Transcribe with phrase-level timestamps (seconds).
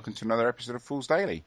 [0.00, 1.44] Hello and welcome to another episode of Fools Daily.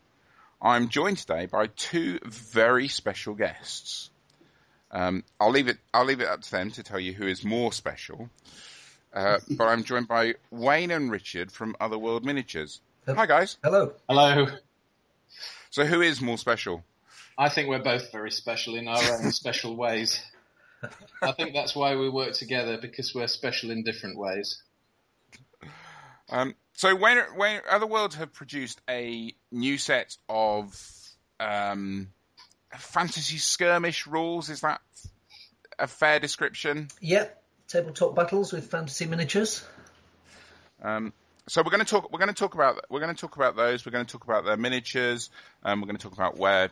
[0.61, 4.11] I'm joined today by two very special guests.
[4.91, 5.79] Um, I'll leave it.
[5.91, 8.29] I'll leave it up to them to tell you who is more special.
[9.11, 12.79] Uh, but I'm joined by Wayne and Richard from Otherworld Miniatures.
[13.07, 13.57] Hi guys.
[13.63, 13.93] Hello.
[14.07, 14.45] Hello.
[15.71, 16.83] So who is more special?
[17.35, 20.23] I think we're both very special in our own special ways.
[21.23, 24.61] I think that's why we work together because we're special in different ways.
[26.29, 30.75] Um, so when when Otherworld have produced a new set of
[31.39, 32.09] um,
[32.75, 34.81] fantasy skirmish rules, is that
[35.79, 36.89] a fair description?
[37.01, 37.41] Yep.
[37.67, 39.65] Tabletop battles with fantasy miniatures.
[40.81, 41.13] Um,
[41.47, 42.11] so we're going to talk.
[42.11, 42.85] We're going to talk about.
[42.89, 43.85] We're going to talk about those.
[43.85, 45.29] We're going to talk about their miniatures.
[45.63, 46.69] Um, we're going to talk about where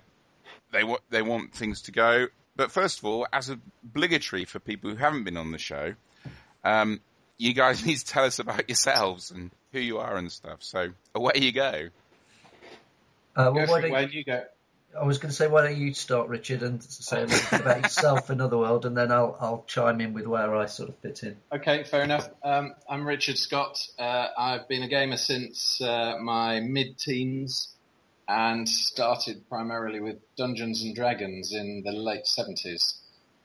[0.72, 2.28] they want they want things to go.
[2.56, 5.94] But first of all, as obligatory for people who haven't been on the show,
[6.64, 7.00] um,
[7.38, 10.58] you guys need to tell us about yourselves and who you are and stuff.
[10.62, 11.90] So away you go.
[13.36, 14.44] Uh, well, Go why don't Wayne, you go.
[15.00, 17.62] I was going to say, why don't you start, Richard, and say a little bit
[17.62, 20.98] about yourself and Otherworld, and then I'll I'll chime in with where I sort of
[20.98, 21.38] fit in.
[21.52, 22.30] Okay, fair enough.
[22.44, 23.80] Um, I'm Richard Scott.
[23.98, 27.74] Uh, I've been a gamer since uh, my mid-teens
[28.28, 32.98] and started primarily with Dungeons and Dragons in the late 70s.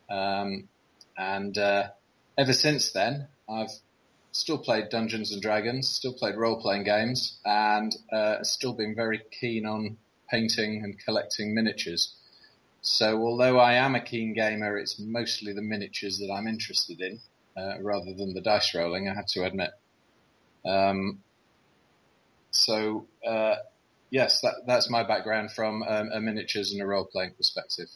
[0.09, 0.69] Um,
[1.17, 1.89] and uh,
[2.39, 3.71] ever since then, I've
[4.37, 9.65] still played Dungeons and Dragons, still played role-playing games, and uh, still been very keen
[9.67, 9.97] on
[10.31, 12.15] painting and collecting miniatures.
[12.83, 17.21] So although I am a keen gamer, it's mostly the miniatures that I'm interested in,
[17.57, 19.71] uh, rather than the dice rolling, I have to admit.
[20.65, 21.23] Um,
[22.51, 23.57] so, uh,
[24.11, 27.89] yes, that, that's my background from um, a miniatures and a role-playing perspective.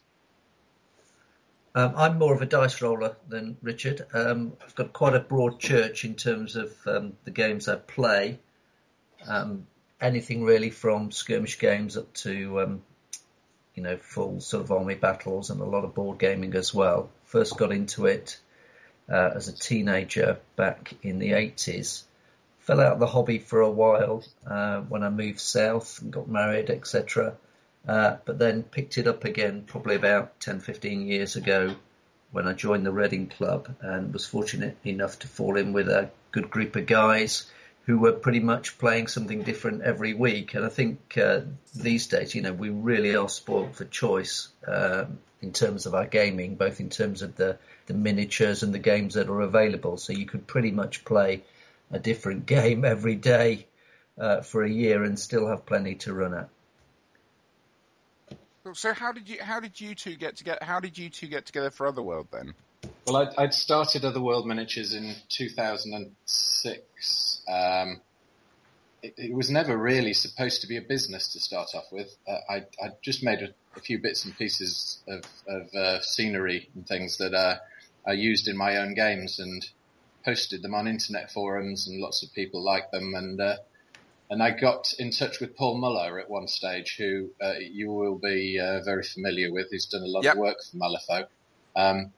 [1.74, 4.04] Um, I'm more of a dice roller than Richard.
[4.12, 8.40] Um, I've got quite a broad church in terms of um, the games I play.
[9.28, 9.66] Um,
[10.00, 12.82] anything really from skirmish games up to, um,
[13.74, 17.08] you know, full sort of army battles and a lot of board gaming as well.
[17.24, 18.38] First got into it
[19.08, 22.02] uh, as a teenager back in the 80s.
[22.60, 26.28] Fell out of the hobby for a while uh, when I moved south and got
[26.28, 27.36] married, etc.
[27.88, 31.74] Uh, but then picked it up again probably about 10, 15 years ago
[32.30, 36.10] when I joined the Reading Club and was fortunate enough to fall in with a
[36.30, 37.50] good group of guys
[37.86, 40.54] who were pretty much playing something different every week.
[40.54, 41.40] And I think uh,
[41.74, 46.06] these days, you know, we really are spoiled for choice um, in terms of our
[46.06, 49.96] gaming, both in terms of the, the miniatures and the games that are available.
[49.96, 51.42] So you could pretty much play
[51.90, 53.66] a different game every day
[54.18, 56.48] uh, for a year and still have plenty to run at.
[58.74, 60.58] So how did you how did you two get together?
[60.62, 62.52] How did you two get together for Otherworld then?
[63.06, 67.42] Well, I'd, I'd started Otherworld Miniatures in 2006.
[67.48, 68.02] Um,
[69.02, 72.14] it, it was never really supposed to be a business to start off with.
[72.28, 76.68] Uh, I, I just made a, a few bits and pieces of, of uh, scenery
[76.74, 77.56] and things that uh,
[78.06, 79.66] I used in my own games and
[80.24, 83.14] posted them on internet forums, and lots of people liked them.
[83.14, 83.56] And uh,
[84.30, 88.16] and I got in touch with Paul Muller at one stage, who uh, you will
[88.18, 89.66] be uh, very familiar with.
[89.70, 90.34] He's done a lot Yep.
[90.34, 91.26] of work for Malifaux.
[91.76, 92.12] Um,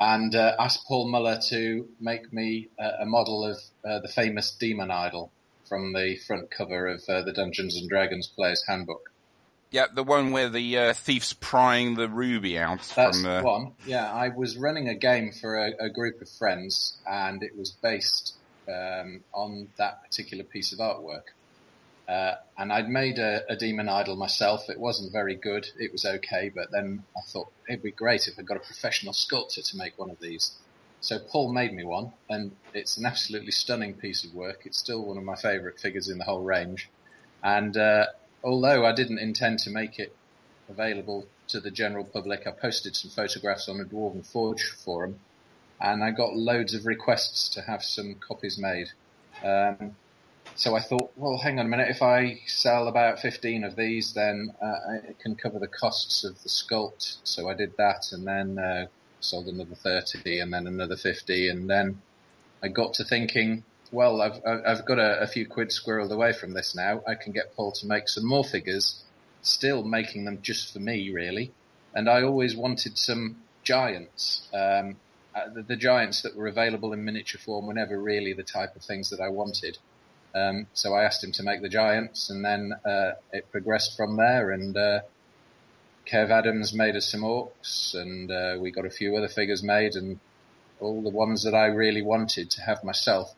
[0.00, 4.50] and uh, asked Paul Muller to make me uh, a model of uh, the famous
[4.52, 5.30] demon idol
[5.68, 9.10] from the front cover of uh, the Dungeons and Dragons Player's Handbook.
[9.72, 13.42] Yeah, the one where the uh, thief's prying the ruby out That's from the.
[13.42, 13.72] one.
[13.84, 17.72] Yeah, I was running a game for a, a group of friends, and it was
[17.72, 18.34] based
[18.68, 21.22] um, on that particular piece of artwork.
[22.08, 24.70] Uh, and I'd made a, a demon idol myself.
[24.70, 25.68] It wasn't very good.
[25.78, 29.12] It was okay, but then I thought it'd be great if I got a professional
[29.12, 30.52] sculptor to make one of these.
[31.00, 34.62] So Paul made me one, and it's an absolutely stunning piece of work.
[34.64, 36.88] It's still one of my favourite figures in the whole range.
[37.42, 38.06] And uh,
[38.42, 40.14] although I didn't intend to make it
[40.68, 45.18] available to the general public, I posted some photographs on a Dwarven Forge forum,
[45.80, 48.88] and I got loads of requests to have some copies made.
[49.44, 49.96] Um,
[50.56, 51.90] so I thought, well, hang on a minute.
[51.90, 56.42] If I sell about 15 of these, then uh, it can cover the costs of
[56.42, 57.18] the sculpt.
[57.24, 58.86] So I did that, and then uh,
[59.20, 62.00] sold another 30, and then another 50, and then
[62.62, 66.54] I got to thinking, well, I've I've got a, a few quid squirreled away from
[66.54, 67.02] this now.
[67.06, 69.04] I can get Paul to make some more figures,
[69.42, 71.52] still making them just for me, really.
[71.94, 74.48] And I always wanted some giants.
[74.54, 74.96] Um,
[75.34, 78.74] uh, the, the giants that were available in miniature form were never really the type
[78.74, 79.76] of things that I wanted.
[80.36, 84.16] Um, so I asked him to make the giants, and then uh, it progressed from
[84.16, 84.50] there.
[84.50, 85.00] And uh,
[86.06, 89.94] Kev Adams made us some orcs, and uh, we got a few other figures made,
[89.94, 90.20] and
[90.78, 93.34] all the ones that I really wanted to have myself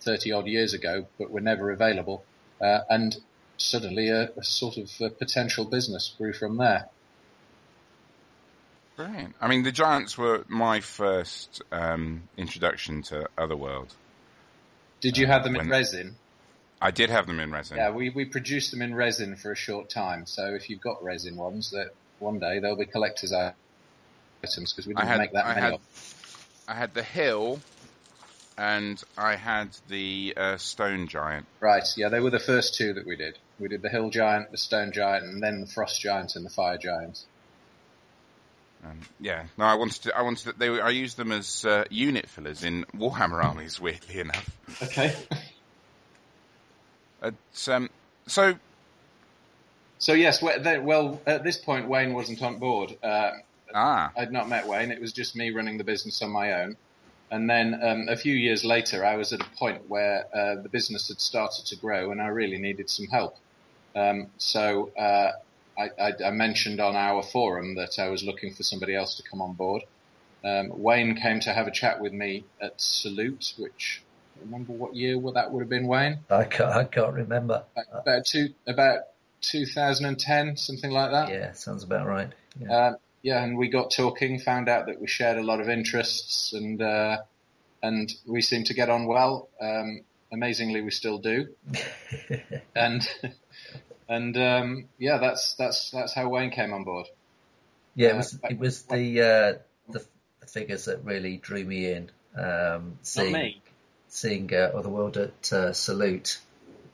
[0.00, 2.22] 30 odd years ago, but were never available.
[2.60, 3.16] Uh, and
[3.56, 6.88] suddenly a, a sort of a potential business grew from there.
[8.96, 9.34] Brilliant.
[9.40, 13.94] I mean, the Giants were my first um, introduction to Otherworld.
[15.00, 16.16] Did you have them in resin?
[16.82, 17.76] I did have them in resin.
[17.76, 20.26] Yeah, we, we produced them in resin for a short time.
[20.26, 24.94] So if you've got resin ones, that one day they'll be collector's items because we
[24.94, 25.60] didn't had, make that I many.
[25.60, 26.64] had, of.
[26.66, 27.60] I had the Hill,
[28.58, 31.46] and I had the uh, Stone Giant.
[31.60, 33.38] Right, yeah, they were the first two that we did.
[33.60, 36.50] We did the Hill Giant, the Stone Giant, and then the Frost Giant and the
[36.50, 37.24] Fire Giant.
[38.84, 40.16] Um, yeah, no, I wanted to.
[40.16, 40.68] I wanted to, they.
[40.68, 43.80] Were, I used them as uh, unit fillers in Warhammer armies.
[43.80, 44.50] Weirdly enough.
[44.82, 45.14] Okay.
[47.22, 47.90] It's, um,
[48.26, 48.54] so.
[49.98, 52.96] So yes, well, at this point, Wayne wasn't on board.
[53.02, 53.30] Uh,
[53.72, 54.10] ah.
[54.16, 54.90] I'd not met Wayne.
[54.90, 56.76] It was just me running the business on my own.
[57.30, 60.68] And then um, a few years later, I was at a point where uh, the
[60.68, 63.36] business had started to grow, and I really needed some help.
[63.96, 65.32] Um, so uh,
[65.78, 69.22] I, I, I, mentioned on our forum that I was looking for somebody else to
[69.22, 69.82] come on board.
[70.44, 74.02] Um, Wayne came to have a chat with me at Salute, which
[74.42, 76.20] remember what year that would have been, Wayne?
[76.30, 77.64] I can't, I can't remember.
[77.92, 79.00] About two, about
[79.42, 81.28] 2010, something like that.
[81.30, 82.30] Yeah, sounds about right.
[82.60, 82.72] Yeah.
[82.72, 86.52] Uh, yeah, and we got talking, found out that we shared a lot of interests,
[86.52, 87.18] and uh,
[87.82, 89.48] and we seemed to get on well.
[89.60, 90.02] Um,
[90.32, 91.48] amazingly, we still do.
[92.74, 93.08] and
[94.08, 97.06] and um, yeah, that's that's that's how Wayne came on board.
[97.94, 100.04] Yeah, it was it was the uh, the,
[100.40, 102.10] the figures that really drew me in.
[102.36, 103.62] Um, seeing, Not me.
[104.14, 106.38] Seeing uh, Otherworld at uh, Salute,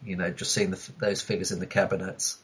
[0.04, 2.38] you know, just seeing the, those figures in the cabinets,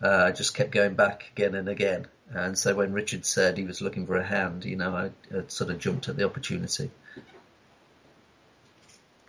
[0.00, 2.06] uh, just kept going back again and again.
[2.30, 5.42] And so when Richard said he was looking for a hand, you know, I, I
[5.48, 6.92] sort of jumped at the opportunity.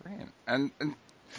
[0.04, 0.32] Brilliant.
[0.46, 0.94] And, and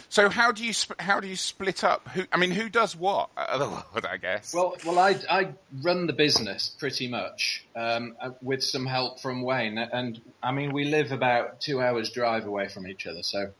[0.09, 2.07] so how do you how do you split up?
[2.09, 3.29] Who I mean, who does what?
[3.37, 4.53] Otherworld, I guess.
[4.53, 5.49] Well, well, I I
[5.81, 10.73] run the business pretty much um, uh, with some help from Wayne, and I mean
[10.73, 13.51] we live about two hours drive away from each other, so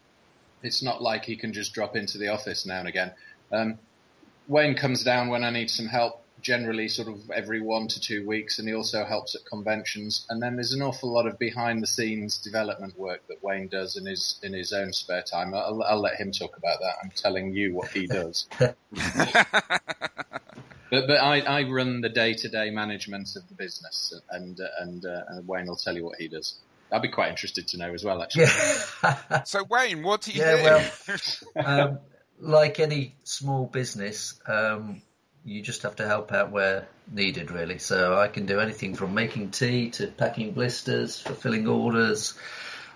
[0.63, 3.11] it's not like he can just drop into the office now and again.
[3.51, 3.79] Um,
[4.47, 8.25] Wayne comes down when I need some help generally sort of every one to two
[8.27, 10.25] weeks, and he also helps at conventions.
[10.29, 13.95] And then there's an awful lot of behind the scenes development work that Wayne does
[13.97, 15.53] in his in his own spare time.
[15.53, 16.95] I'll, I'll let him talk about that.
[17.03, 18.47] I'm telling you what he does.
[18.59, 18.75] but
[20.89, 25.05] but I, I run the day to day management of the business, and uh, and,
[25.05, 26.59] uh, and Wayne will tell you what he does.
[26.91, 28.45] I'd be quite interested to know as well, actually.
[28.45, 29.43] Yeah.
[29.43, 30.63] so Wayne, what do you yeah, do?
[30.63, 31.99] well, um,
[32.39, 35.01] like any small business, um,
[35.45, 37.77] you just have to help out where needed, really.
[37.77, 42.33] So I can do anything from making tea to packing blisters, fulfilling orders.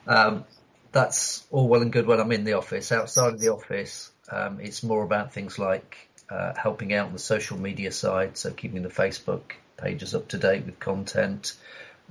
[0.07, 0.45] Um,
[0.91, 2.91] that's all well and good when I'm in the office.
[2.91, 7.19] Outside of the office, um, it's more about things like uh, helping out on the
[7.19, 9.41] social media side, so keeping the Facebook
[9.77, 11.53] pages up to date with content,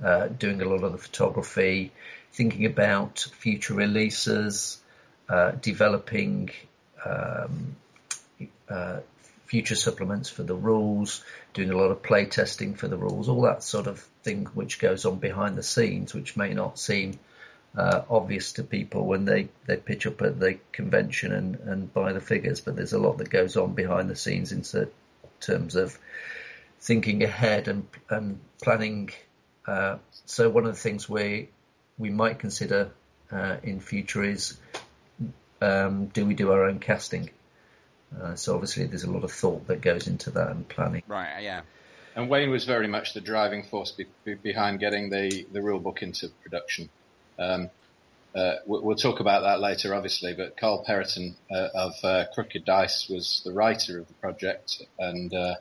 [0.03, 1.91] uh, doing a lot of the photography,
[2.31, 4.81] thinking about future releases,
[5.27, 6.49] uh, developing
[7.05, 7.75] um,
[8.69, 8.99] uh,
[9.49, 11.23] future supplements for the rules,
[11.55, 14.77] doing a lot of play testing for the rules, all that sort of thing which
[14.77, 17.17] goes on behind the scenes, which may not seem
[17.75, 22.13] uh, obvious to people when they, they pitch up at the convention and, and buy
[22.13, 24.63] the figures, but there's a lot that goes on behind the scenes in
[25.39, 25.97] terms of
[26.79, 29.09] thinking ahead and, and planning.
[29.65, 31.49] Uh, so one of the things we
[31.97, 32.91] we might consider
[33.31, 34.57] uh, in future is
[35.59, 37.31] um, do we do our own casting?
[38.21, 41.03] Uh, so obviously there's a lot of thought that goes into that and planning.
[41.07, 41.61] Right, yeah.
[42.15, 45.79] And Wayne was very much the driving force be- be- behind getting the, the rule
[45.79, 46.89] book into production.
[47.37, 47.69] Um,
[48.35, 53.09] uh, we'll talk about that later, obviously, but Carl Perrotin uh, of uh, Crooked Dice
[53.09, 55.55] was the writer of the project, and uh,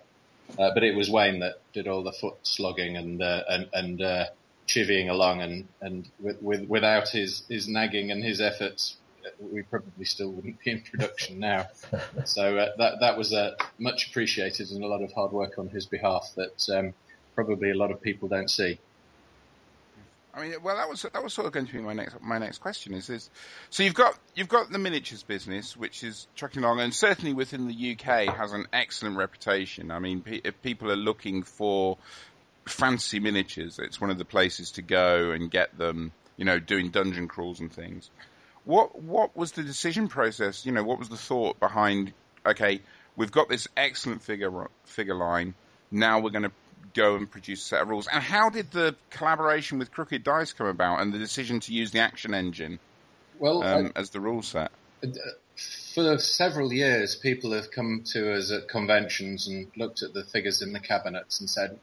[0.58, 4.28] uh, but it was Wayne that did all the foot slogging and and, and
[4.66, 8.96] chivying along, and and with, with, without his his nagging and his efforts,
[9.40, 11.68] we probably still wouldn't be in production now.
[12.24, 15.68] so uh, that that was uh, much appreciated and a lot of hard work on
[15.68, 16.94] his behalf that um,
[17.34, 18.78] probably a lot of people don't see.
[20.38, 22.38] I mean, well, that was that was sort of going to be my next my
[22.38, 22.94] next question.
[22.94, 23.28] Is is
[23.70, 27.66] so you've got you've got the miniatures business, which is trucking along, and certainly within
[27.66, 29.90] the UK has an excellent reputation.
[29.90, 31.98] I mean, if people are looking for
[32.66, 36.12] fancy miniatures, it's one of the places to go and get them.
[36.36, 38.10] You know, doing dungeon crawls and things.
[38.68, 40.66] What what was the decision process?
[40.66, 42.12] You know, what was the thought behind?
[42.44, 42.82] Okay,
[43.16, 45.54] we've got this excellent figure figure line.
[45.90, 46.52] Now we're going to
[46.92, 48.08] go and produce a set of rules.
[48.12, 51.92] And how did the collaboration with Crooked Dice come about, and the decision to use
[51.92, 52.78] the action engine
[53.38, 54.70] well um, I, as the rule set?
[55.94, 60.60] for several years, people have come to us at conventions and looked at the figures
[60.60, 61.78] in the cabinets and said,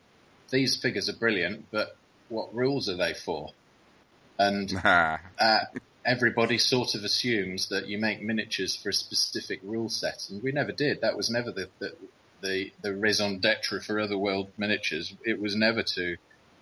[0.51, 1.98] "These figures are brilliant, but
[2.30, 3.50] what rules are they for?"
[4.38, 5.18] And uh,
[6.05, 10.51] everybody sort of assumes that you make miniatures for a specific rule set, and we
[10.51, 11.01] never did.
[11.01, 11.95] That was never the the
[12.41, 15.15] the, the raison d'être for Otherworld miniatures.
[15.25, 16.17] It was never to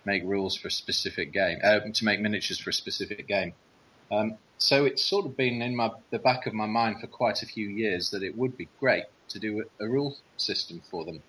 [0.06, 3.54] make rules for a specific game, uh, to make miniatures for a specific game.
[4.12, 7.42] Um, so it's sort of been in my the back of my mind for quite
[7.42, 11.04] a few years that it would be great to do a, a rule system for
[11.06, 11.22] them.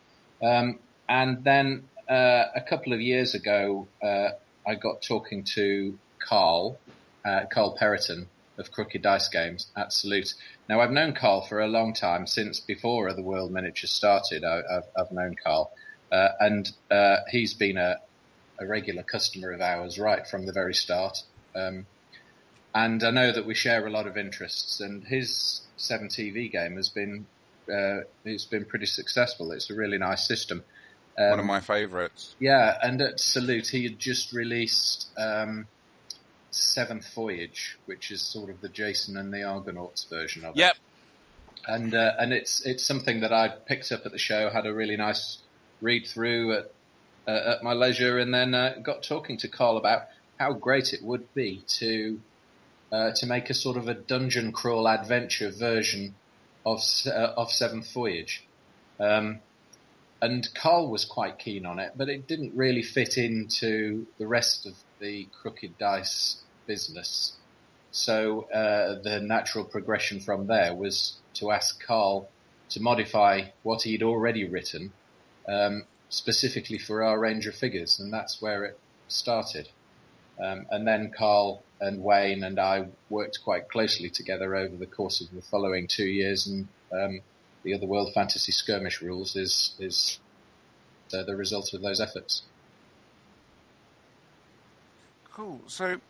[0.42, 0.78] Um,
[1.09, 4.30] and then uh, a couple of years ago, uh,
[4.66, 6.78] I got talking to Carl,
[7.25, 8.26] uh, Carl Periton
[8.59, 10.35] of Crooked Dice Games at Salute.
[10.69, 14.45] Now I've known Carl for a long time since before Otherworld Miniatures started.
[14.45, 15.73] I, have known Carl,
[16.12, 18.00] uh, and uh, he's been a,
[18.61, 21.19] a, regular customer of ours right from the very start.
[21.57, 21.87] Um,
[22.75, 24.81] and I know that we share a lot of interests.
[24.81, 27.26] And his Seven TV game has been
[27.69, 29.52] uh, it's been pretty successful.
[29.52, 30.62] It's a really nice system.
[31.19, 32.35] Um, One of my favourites.
[32.38, 35.66] Yeah, and at Salute he had just released um,
[36.55, 40.75] Seventh Voyage, which is sort of the Jason and the Argonauts version of yep.
[40.75, 40.79] it.
[40.79, 41.67] Yep.
[41.67, 44.75] And uh, and it's it's something that I picked up at the show, had a
[44.75, 45.39] really nice
[45.81, 46.73] read through at
[47.27, 50.03] uh, at my leisure, and then uh, got talking to Carl about
[50.39, 52.21] how great it would be to
[52.93, 56.15] uh, to make a sort of a dungeon crawl adventure version
[56.67, 58.47] of uh, of Seventh Voyage.
[59.01, 59.41] Um,
[60.23, 64.65] and Carl was quite keen on it, but it didn't really fit into the rest
[64.65, 67.37] of the Crooked Dice business.
[67.90, 72.28] So uh, the natural progression from there was to ask Carl
[72.71, 74.92] to modify what he'd already written
[75.49, 78.78] um, specifically for our range of figures, and that's where it
[79.09, 79.68] started.
[80.42, 85.21] Um, and then Carl and Wayne and I worked quite closely together over the course
[85.21, 87.21] of the following two years, and um,
[87.62, 90.18] the Otherworld Fantasy Skirmish rules is is
[91.12, 92.42] uh, the result of those efforts.
[95.33, 95.61] Cool.
[95.66, 96.00] So,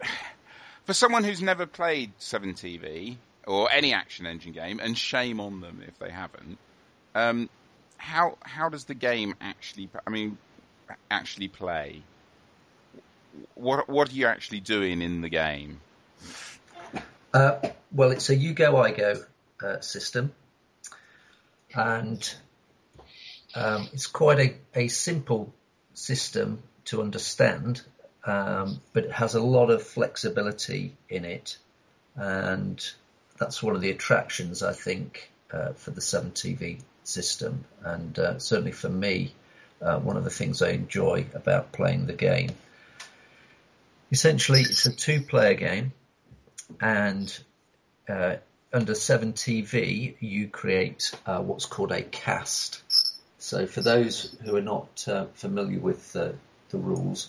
[0.84, 5.60] for someone who's never played Seven TV or any action engine game, and shame on
[5.60, 6.58] them if they haven't,
[7.14, 7.48] um,
[7.96, 9.88] how how does the game actually?
[10.06, 10.38] I mean,
[11.10, 12.02] actually play?
[13.54, 15.80] What what are you actually doing in the game?
[17.32, 17.58] Uh,
[17.92, 19.22] well, it's a you go I go
[19.62, 20.32] uh, system,
[21.74, 22.34] and
[23.54, 25.52] um, it's quite a, a simple
[25.94, 27.82] system to understand
[28.26, 31.56] um, but it has a lot of flexibility in it,
[32.16, 32.84] and
[33.38, 38.72] that's one of the attractions I think uh, for the 7TV system, and uh, certainly
[38.72, 39.32] for me,
[39.80, 42.50] uh, one of the things I enjoy about playing the game.
[44.10, 45.92] Essentially, it's a two-player game,
[46.80, 47.38] and
[48.08, 48.36] uh,
[48.72, 52.82] under 7TV, you create uh, what's called a cast.
[53.38, 56.34] So, for those who are not uh, familiar with the
[56.72, 57.28] rules,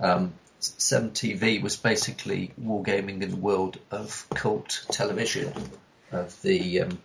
[0.00, 5.52] um, 7TV was basically wargaming in the world of cult television
[6.10, 6.98] of the um,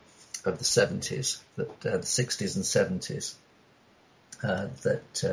[0.45, 3.35] of the 70s, that uh, the 60s and 70s.
[4.43, 5.23] Uh, that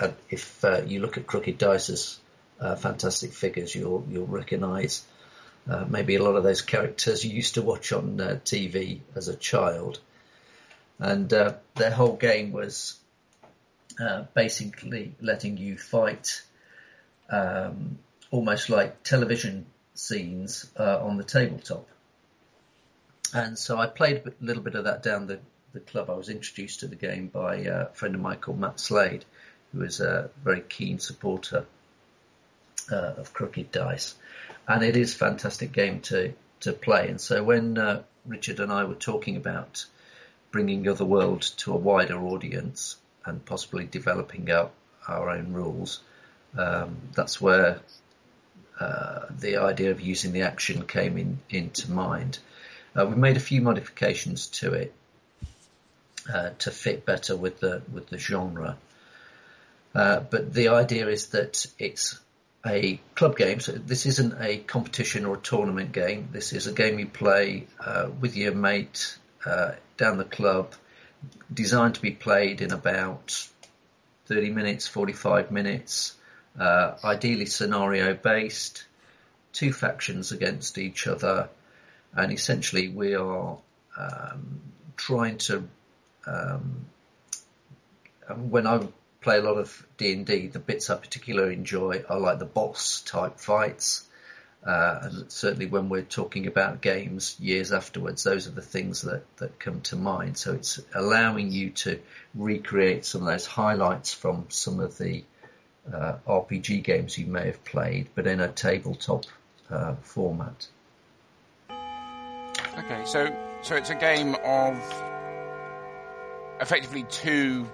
[0.00, 2.18] uh, if uh, you look at Crooked Dice's
[2.60, 5.04] uh, fantastic figures, you'll you'll recognise
[5.70, 9.36] uh, maybe a lot of those characters you used to watch on TV as a
[9.36, 10.00] child,
[10.98, 12.98] and their whole game was
[14.34, 16.42] basically letting you fight
[17.32, 17.98] um,
[18.30, 21.88] almost like television scenes uh, on the tabletop.
[23.34, 25.40] And so I played a little bit of that down the,
[25.72, 26.10] the club.
[26.10, 29.24] I was introduced to the game by uh, a friend of mine called Matt Slade,
[29.72, 31.64] who is a very keen supporter
[32.92, 34.14] uh, of Crooked Dice.
[34.68, 37.08] And it is a fantastic game to, to play.
[37.08, 39.86] And so when uh, Richard and I were talking about
[40.50, 44.72] bringing Otherworld to a wider audience and possibly developing out
[45.08, 46.00] our own rules,
[46.56, 47.80] um, that's where
[48.78, 52.38] uh, the idea of using the action came in, into mind.
[52.96, 54.94] Uh, we made a few modifications to it
[56.32, 58.76] uh, to fit better with the with the genre.
[59.94, 62.18] Uh, but the idea is that it's
[62.64, 63.60] a club game.
[63.60, 66.28] So this isn't a competition or a tournament game.
[66.32, 70.74] This is a game you play uh, with your mate uh, down the club,
[71.52, 73.48] designed to be played in about
[74.26, 76.14] 30 minutes, 45 minutes
[76.58, 78.84] uh, ideally scenario based,
[79.52, 81.48] two factions against each other,
[82.14, 83.58] and essentially we are
[83.96, 84.60] um,
[84.96, 85.64] trying to.
[86.26, 86.86] Um,
[88.50, 88.86] when I
[89.20, 92.44] play a lot of D and D, the bits I particularly enjoy are like the
[92.44, 94.06] boss type fights,
[94.64, 99.24] Uh, and certainly when we're talking about games years afterwards, those are the things that,
[99.38, 100.38] that come to mind.
[100.38, 101.98] So it's allowing you to
[102.32, 105.24] recreate some of those highlights from some of the
[105.92, 109.24] uh, RPG games you may have played, but in a tabletop
[109.70, 110.68] uh, format.
[112.78, 114.76] Okay, so so it's a game of
[116.60, 117.68] effectively two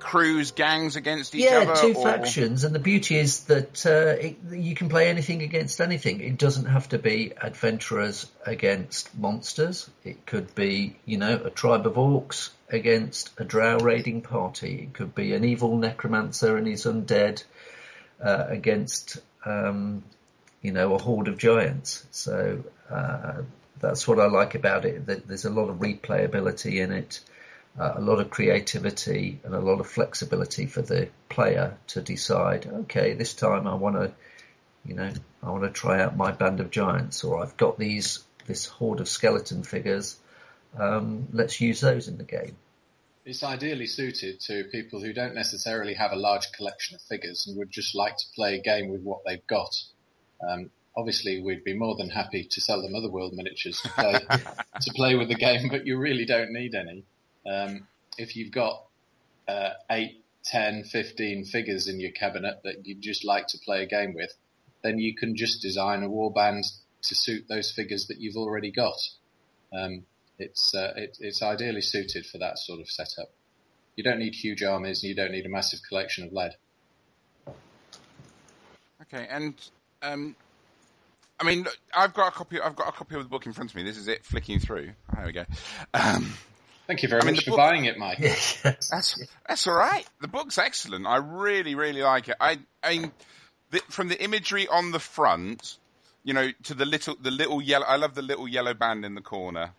[0.00, 1.66] crews, gangs against each other.
[1.66, 2.02] yeah, two or...
[2.02, 6.20] factions, and the beauty is that uh, it, you can play anything against anything.
[6.20, 9.88] It doesn't have to be adventurers against monsters.
[10.04, 14.82] It could be, you know, a tribe of orcs against a drow raiding party.
[14.82, 17.42] It could be an evil necromancer and his undead
[18.22, 20.02] uh, against, um,
[20.62, 22.06] you know, a horde of giants.
[22.10, 23.42] So uh,
[23.78, 25.06] that's what I like about it.
[25.06, 27.20] That there's a lot of replayability in it
[27.80, 32.66] uh, a lot of creativity and a lot of flexibility for the player to decide,
[32.66, 34.12] okay, this time I want to,
[34.84, 35.10] you know,
[35.42, 39.00] I want to try out my band of giants, or I've got these this horde
[39.00, 40.18] of skeleton figures.
[40.78, 42.56] Um, let's use those in the game.
[43.24, 47.56] It's ideally suited to people who don't necessarily have a large collection of figures and
[47.56, 49.74] would just like to play a game with what they've got.
[50.46, 54.12] Um, obviously, we'd be more than happy to sell them Otherworld miniatures to play
[54.82, 57.04] to play with the game, but you really don't need any.
[57.46, 57.86] Um,
[58.18, 58.84] if you've got
[59.48, 63.86] uh, 8, 10, 15 figures in your cabinet that you'd just like to play a
[63.86, 64.32] game with,
[64.82, 66.64] then you can just design a warband
[67.02, 68.96] to suit those figures that you've already got.
[69.72, 70.04] Um,
[70.38, 73.30] it's, uh, it, it's ideally suited for that sort of setup.
[73.96, 76.52] You don't need huge armies and you don't need a massive collection of lead.
[79.02, 79.54] Okay, and
[80.02, 80.36] um,
[81.38, 82.60] I mean, I've got a copy.
[82.60, 83.82] I've got a copy of the book in front of me.
[83.82, 84.92] This is it, flicking through.
[85.14, 85.44] There we go.
[85.94, 86.32] Um,
[86.90, 88.18] Thank you very I mean, much for book, buying it, Mike.
[88.64, 90.04] That's that's all right.
[90.20, 91.06] The book's excellent.
[91.06, 92.36] I really, really like it.
[92.40, 93.12] I, I mean,
[93.70, 95.78] the, from the imagery on the front,
[96.24, 97.86] you know, to the little, the little yellow.
[97.86, 99.70] I love the little yellow band in the corner.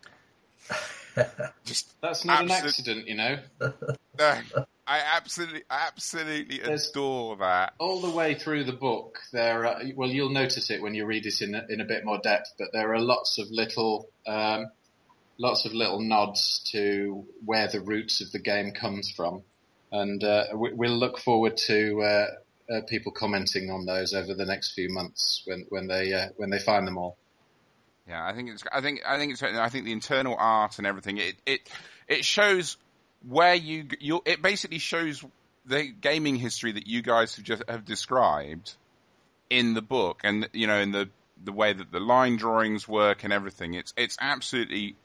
[1.66, 3.38] Just that's not absolute, an accident, you know.
[4.86, 7.74] I absolutely, absolutely There's, adore that.
[7.78, 9.66] All the way through the book, there.
[9.66, 12.54] Are, well, you'll notice it when you read it in in a bit more depth,
[12.58, 14.08] but there are lots of little.
[14.26, 14.68] Um,
[15.38, 19.42] lots of little nods to where the roots of the game comes from,
[19.90, 22.26] and uh, we, will look forward to uh,
[22.72, 26.50] uh, people commenting on those over the next few months when when they uh, when
[26.50, 27.16] they find them all.
[28.08, 30.86] Yeah, I think it's I think I think it's I think the internal art and
[30.86, 31.60] everything it it
[32.08, 32.76] it shows
[33.26, 35.24] where you you it basically shows
[35.66, 38.74] the gaming history that you guys have just have described
[39.50, 41.08] in the book and you know in the
[41.44, 44.96] the way that the line drawings work and everything it's it's absolutely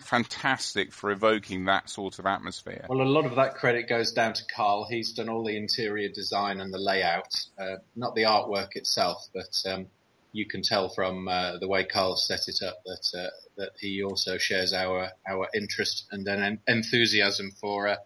[0.00, 2.86] fantastic for evoking that sort of atmosphere.
[2.88, 4.86] Well, a lot of that credit goes down to Carl.
[4.88, 9.70] He's done all the interior design and the layout, uh, not the artwork itself, but
[9.70, 9.86] um,
[10.32, 14.02] you can tell from uh, the way Carl set it up that uh, that he
[14.02, 17.96] also shares our our interest and an enthusiasm for uh,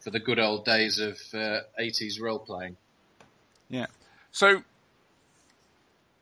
[0.00, 2.76] for the good old days of 80s uh, role playing.
[3.70, 3.86] Yeah.
[4.32, 4.62] So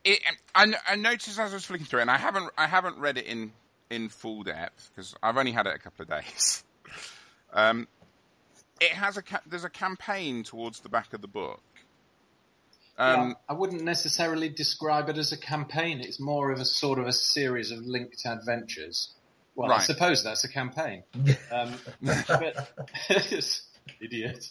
[0.05, 0.21] it,
[0.55, 3.19] I, I, noticed as I was flicking through it, and I haven't I haven't read
[3.19, 3.53] it in
[3.92, 6.64] in full depth because I've only had it a couple of days.
[7.52, 7.87] um,
[8.81, 11.62] it has a there's a campaign towards the back of the book.
[12.98, 16.00] Um, yeah, I wouldn't necessarily describe it as a campaign.
[16.00, 19.11] It's more of a sort of a series of linked adventures.
[19.55, 19.81] Well, right.
[19.81, 21.02] I suppose that's a campaign.
[21.52, 22.72] um, but,
[24.00, 24.48] idiot.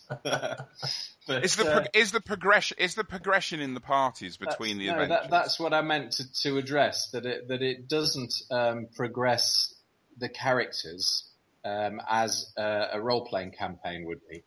[1.36, 4.88] But, is the uh, is the progression is the progression in the parties between the
[4.88, 5.18] no, adventures?
[5.24, 7.10] That, that's what I meant to, to address.
[7.12, 9.74] That it that it doesn't um, progress
[10.18, 11.30] the characters
[11.64, 14.44] um, as a, a role playing campaign would be.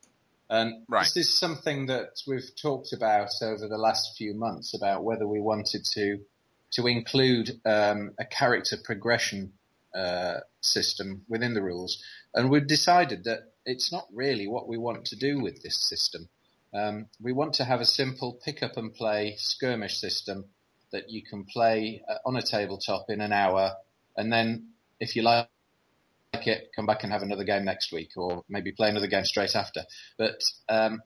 [0.49, 1.03] And right.
[1.03, 5.39] this is something that we've talked about over the last few months about whether we
[5.39, 6.19] wanted to
[6.71, 9.53] to include um, a character progression
[9.95, 15.05] uh, system within the rules, and we've decided that it's not really what we want
[15.05, 16.29] to do with this system.
[16.75, 20.45] Um, we want to have a simple pick up and play skirmish system
[20.91, 23.73] that you can play uh, on a tabletop in an hour,
[24.17, 25.47] and then if you like
[26.33, 29.55] it, come back and have another game next week, or maybe play another game straight
[29.55, 29.83] after.
[30.17, 31.01] But um,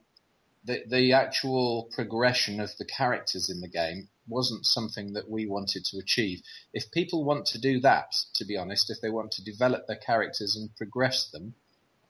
[0.64, 5.84] the the actual progression of the characters in the game wasn't something that we wanted
[5.84, 6.40] to achieve.
[6.72, 9.96] If people want to do that, to be honest, if they want to develop their
[9.96, 11.54] characters and progress them,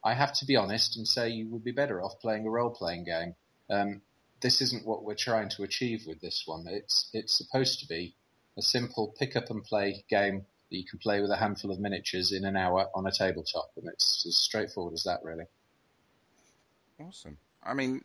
[0.03, 2.71] I have to be honest and say you would be better off playing a role
[2.71, 3.35] playing game.
[3.71, 4.03] Um,
[4.41, 6.65] this isn't what we're trying to achieve with this one.
[6.67, 8.15] It's it's supposed to be
[8.59, 11.79] a simple pick up and play game that you can play with a handful of
[11.81, 15.45] miniatures in an hour on a tabletop, and it's as straightforward as that, really.
[17.01, 17.39] Awesome.
[17.63, 18.03] I mean,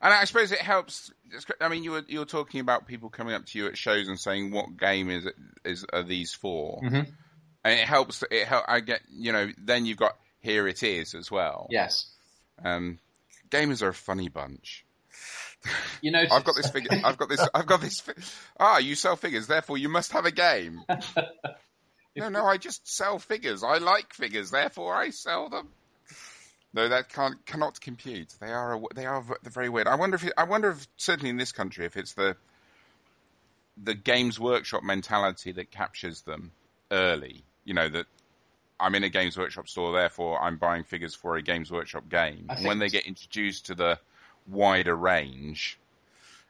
[0.00, 1.12] And I suppose it helps.
[1.60, 4.08] I mean, you were you were talking about people coming up to you at shows
[4.08, 7.12] and saying, "What game is it, is are these for?" Mhm.
[7.64, 8.22] And it helps.
[8.30, 8.64] It help.
[8.68, 9.50] I get you know.
[9.56, 11.68] Then you've got here it is as well.
[11.70, 12.12] Yes.
[12.62, 12.98] Um,
[13.54, 14.84] gamers are a funny bunch.
[16.02, 17.00] You know, I've got this figure.
[17.04, 17.46] I've got this.
[17.54, 18.00] I've got this.
[18.00, 18.12] fi-
[18.58, 20.80] Ah, you sell figures, therefore you must have a game.
[22.16, 23.62] no, no, I just sell figures.
[23.62, 25.68] I like figures, therefore I sell them.
[26.72, 28.34] No, that can't cannot compute.
[28.40, 29.86] They are a, they are very weird.
[29.86, 32.36] I wonder if it, I wonder if certainly in this country if it's the
[33.80, 36.50] the Games Workshop mentality that captures them
[36.90, 37.44] early.
[37.64, 38.06] You know that
[38.80, 42.46] I'm in a Games Workshop store, therefore I'm buying figures for a Games Workshop game.
[42.48, 43.98] And when they get introduced to the
[44.48, 45.78] wider range,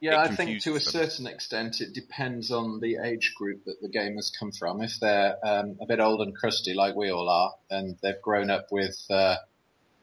[0.01, 0.81] Yeah, I think to a them.
[0.81, 4.81] certain extent it depends on the age group that the gamers come from.
[4.81, 8.49] If they're um, a bit old and crusty like we all are, and they've grown
[8.49, 9.37] up with uh,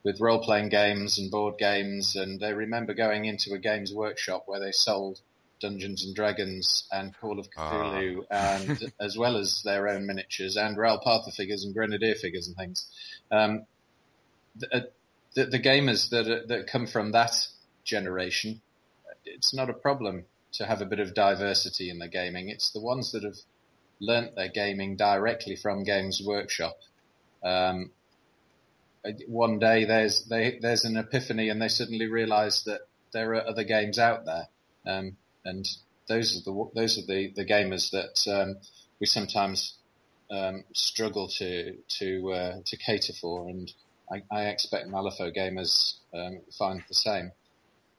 [0.03, 4.43] with role playing games and board games, and they remember going into a games workshop
[4.47, 5.19] where they sold
[5.63, 10.77] Dungeons and Dragons and Call of Cthulhu, and as well as their own miniatures and
[10.77, 12.85] Ral Partha figures and Grenadier figures and things.
[13.31, 13.65] Um,
[14.55, 14.81] the, uh,
[15.33, 17.33] the, the gamers that are, that come from that
[17.83, 18.61] generation
[19.25, 22.49] it's not a problem to have a bit of diversity in the gaming.
[22.49, 23.37] It's the ones that have
[23.99, 26.77] learnt their gaming directly from Games Workshop.
[27.43, 27.91] Um,
[29.27, 33.63] one day there's they, there's an epiphany and they suddenly realise that there are other
[33.63, 34.47] games out there,
[34.85, 35.65] um, and
[36.07, 38.55] those are the those are the, the gamers that um,
[38.99, 39.77] we sometimes
[40.31, 43.71] um, struggle to to uh, to cater for, and
[44.11, 47.31] I, I expect Malifaux gamers um, find the same.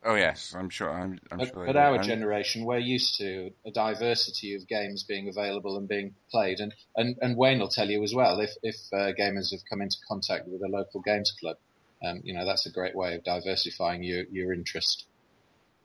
[0.04, 0.90] oh yes, I'm sure.
[0.90, 1.66] I'm, I'm But, sure.
[1.66, 6.60] but our generation, we're used to a diversity of games being available and being played,
[6.60, 9.80] and, and, and Wayne will tell you as well if if uh, gamers have come
[9.80, 11.56] into contact with a local games club,
[12.04, 15.06] um, you know that's a great way of diversifying your your interest.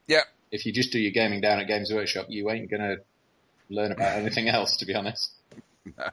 [0.07, 0.23] Yeah.
[0.51, 2.97] If you just do your gaming down at Games Workshop, you ain't gonna
[3.69, 5.31] learn about anything else, to be honest.
[5.85, 6.09] No.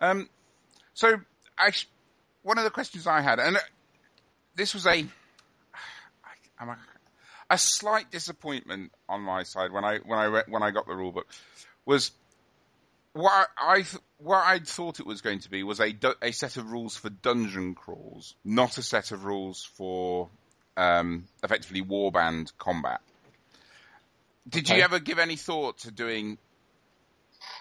[0.00, 0.28] Um,
[0.94, 1.20] so,
[1.58, 1.90] actually,
[2.42, 3.60] one of the questions I had, and uh,
[4.54, 5.04] this was a,
[6.60, 6.76] a,
[7.50, 11.12] a slight disappointment on my side when I when I when I got the rule
[11.12, 11.26] book,
[11.84, 12.12] was
[13.12, 13.84] what I, I
[14.18, 17.10] what I thought it was going to be was a a set of rules for
[17.10, 20.28] dungeon crawls, not a set of rules for
[20.76, 23.00] um, effectively warband combat.
[24.48, 24.82] Did you Okay.
[24.82, 26.38] ever give any thought to doing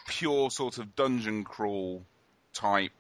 [0.07, 2.05] pure sort of dungeon crawl
[2.53, 2.91] type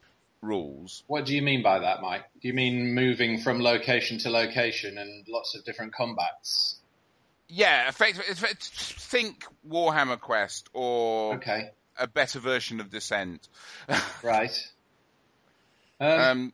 [0.41, 1.03] rules?
[1.07, 2.23] What do you mean by that, Mike?
[2.41, 6.77] Do you mean moving from location to location and lots of different combats?
[7.49, 13.47] Yeah, effectively, effect- think Warhammer Quest or Okay, a better version of Descent.
[14.23, 14.51] right.
[15.99, 16.53] Um,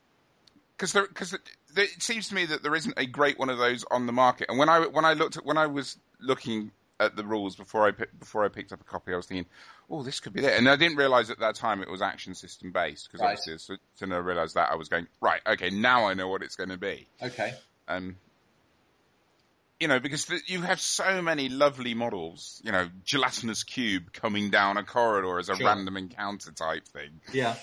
[0.78, 3.84] because there, because it seems to me that there isn't a great one of those
[3.89, 4.48] on the market.
[4.50, 6.72] And when I when I looked at when I was looking
[7.06, 9.46] at the rules before I before I picked up a copy, I was thinking,
[9.89, 10.56] oh, this could be there.
[10.58, 13.38] And I didn't realize at that time it was action system based because Right.
[13.38, 15.42] obviously as soon as I realized that I was going right.
[15.46, 17.08] Okay, now I know what it's going to be.
[17.22, 17.54] okay.
[17.88, 18.16] Um,
[19.80, 22.62] you know, because the, you have so many lovely models.
[22.63, 25.68] You know, gelatinous cube coming down a corridor as a Sure.
[25.68, 27.20] random encounter type thing.
[27.34, 27.56] Yeah.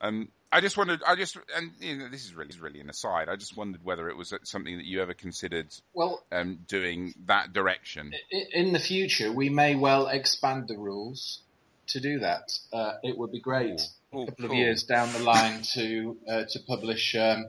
[0.00, 1.02] Um, I just wondered.
[1.06, 3.28] I just and you know, this is really is really an aside.
[3.28, 7.52] I just wondered whether it was something that you ever considered Well, um, doing that
[7.52, 8.12] direction.
[8.52, 11.42] in the future, we may well expand the rules
[11.88, 12.52] to do that.
[12.72, 13.80] Uh, it would be great
[14.12, 17.48] Oh, a couple of years down the line to uh, to publish um,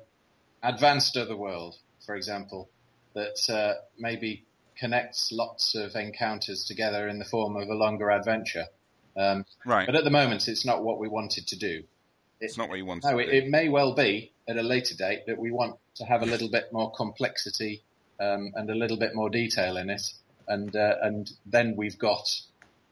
[0.61, 2.69] Advanced Otherworld, for example,
[3.13, 4.43] that uh, maybe
[4.77, 8.65] connects lots of encounters together in the form of a longer adventure.
[9.15, 9.85] Um, Right.
[9.85, 11.83] but at the moment, it's not what we wanted to do.
[12.39, 13.09] It's not what you wanted.
[13.09, 16.05] No, to it, it may well be at a later date that we want to
[16.05, 17.83] have a little bit more complexity
[18.19, 20.13] um, and a little bit more detail in it,
[20.47, 22.29] and uh, and then we've got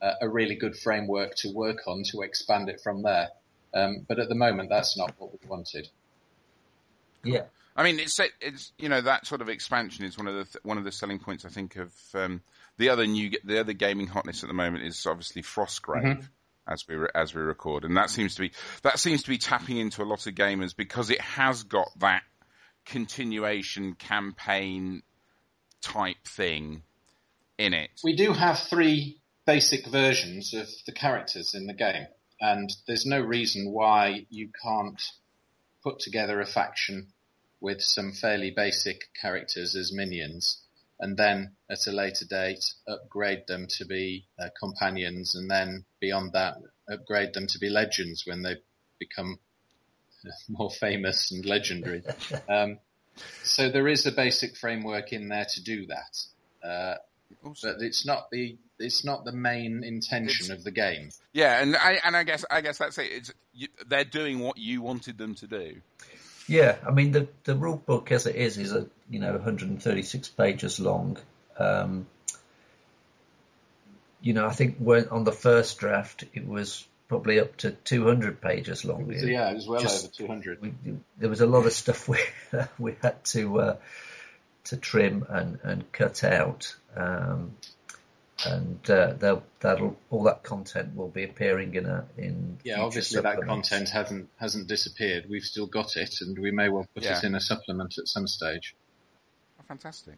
[0.01, 3.29] uh, a really good framework to work on to expand it from there.
[3.73, 5.89] Um, but at the moment, that's not what we wanted.
[7.23, 7.43] Yeah.
[7.75, 10.63] I mean, it's it's you know that sort of expansion is one of the th-
[10.63, 12.41] one of the selling points I think of um,
[12.77, 16.21] the other new the other gaming hotness at the moment is obviously Frostgrave Mm-hmm.
[16.67, 18.51] As we re- as we record, and that seems to be
[18.83, 22.23] that seems to be tapping into a lot of gamers because it has got that
[22.85, 25.03] continuation campaign
[25.81, 26.83] type thing
[27.57, 27.89] in it.
[28.03, 32.07] We do have three basic versions of the characters in the game,
[32.39, 35.01] and there's no reason why you can't
[35.83, 37.07] put together a faction
[37.59, 40.63] with some fairly basic characters as minions,
[40.99, 46.33] and then at a later date upgrade them to be uh, companions, and then beyond
[46.33, 46.55] that
[46.91, 48.55] upgrade them to be legends when they
[48.99, 49.37] become
[50.49, 52.03] more famous and legendary.
[52.49, 52.79] um,
[53.43, 56.67] so there is a basic framework in there to do that.
[56.67, 56.95] Uh,
[57.43, 57.73] Awesome.
[57.77, 61.09] but it's not the it's not the main intention It's- of the game.
[61.33, 63.11] Yeah, and I and I guess I guess that's it.
[63.11, 65.81] It's you, they're doing what you wanted them to do.
[66.47, 70.29] Yeah, I mean the the rule book as it is is a you know 136
[70.29, 71.17] pages long.
[71.59, 72.07] Um,
[74.21, 78.41] you know, I think when on the first draft it was probably up to 200
[78.41, 79.13] pages long.
[79.17, 80.61] So yeah, it was well Just- over 200.
[80.61, 80.73] we,
[81.17, 82.19] there was a lot of stuff we
[82.79, 83.75] we had to uh,
[84.65, 87.55] to trim and, and cut out, um,
[88.45, 89.13] and uh,
[89.59, 94.29] that'll all that content will be appearing in a in Yeah, obviously that content hasn't
[94.37, 95.25] hasn't disappeared.
[95.29, 97.17] We've still got it, and we may well put Yeah.
[97.17, 98.75] it in a supplement at some stage.
[99.59, 100.15] Oh, fantastic.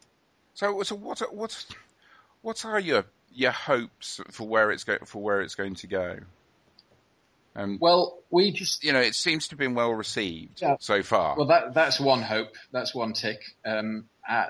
[0.54, 1.66] So so what are- what
[2.42, 6.20] what are your your hopes for where it's go for where it's going to go?
[7.56, 10.76] Um, Well, we just you know, it seems to have been well received Yeah.
[10.80, 11.36] so far.
[11.38, 12.56] well that that's one hope.
[12.72, 13.42] That's one tick.
[13.66, 14.48] Um, uh,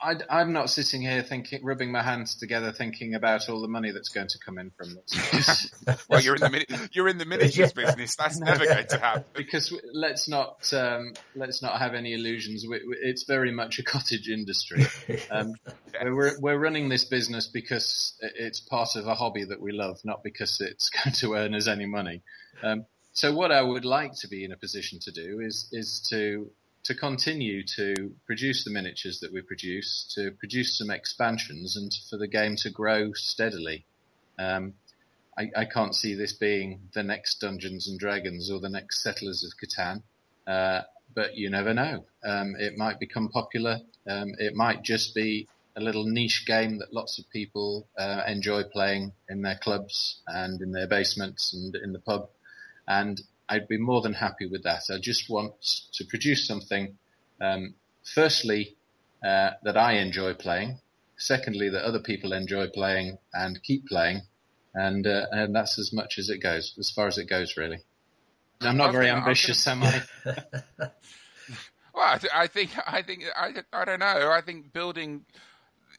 [0.00, 3.90] I, I'm not sitting here thinking, rubbing my hands together, thinking about all the money
[3.90, 5.70] that's going to come in from this.
[6.08, 7.84] well, you're in the mini- you're in the miniatures Yeah.
[7.86, 8.16] business.
[8.16, 9.24] That's never going to happen.
[9.34, 12.64] because let's not um, let's not have any illusions.
[12.68, 14.86] We, we, it's very much a cottage industry.
[15.30, 15.54] Um,
[16.02, 20.22] we're we're running this business because it's part of a hobby that we love, not
[20.22, 22.22] because it's going to earn us any money.
[22.62, 26.06] Um, so what I would like to be in a position to do is is
[26.10, 26.50] to
[26.88, 32.16] to continue to produce the miniatures that we produce, to produce some expansions, and for
[32.16, 33.84] the game to grow steadily.
[34.38, 34.72] Um,
[35.38, 39.44] I, I can't see this being the next Dungeons and Dragons or the next Settlers
[39.44, 40.02] of Catan,
[40.46, 42.06] uh, but you never know.
[42.24, 43.80] Um, it might become popular.
[44.08, 45.46] Um, it might just be
[45.76, 50.62] a little niche game that lots of people uh, enjoy playing in their clubs and
[50.62, 52.30] in their basements and in the pub.
[52.86, 54.82] And I'd be more than happy with that.
[54.90, 55.54] I just want
[55.94, 56.98] to produce something,
[57.40, 57.74] um,
[58.14, 58.76] firstly,
[59.24, 60.80] uh, that I enjoy playing.
[61.16, 64.22] Secondly, that other people enjoy playing and keep playing.
[64.74, 67.78] And, uh, and that's as much as it goes, as far as it goes, really.
[68.60, 70.02] I'm not very gonna- I was ambitious, am I?
[71.94, 74.30] Well, I, th- I think I think I, I don't know.
[74.30, 75.24] I think building,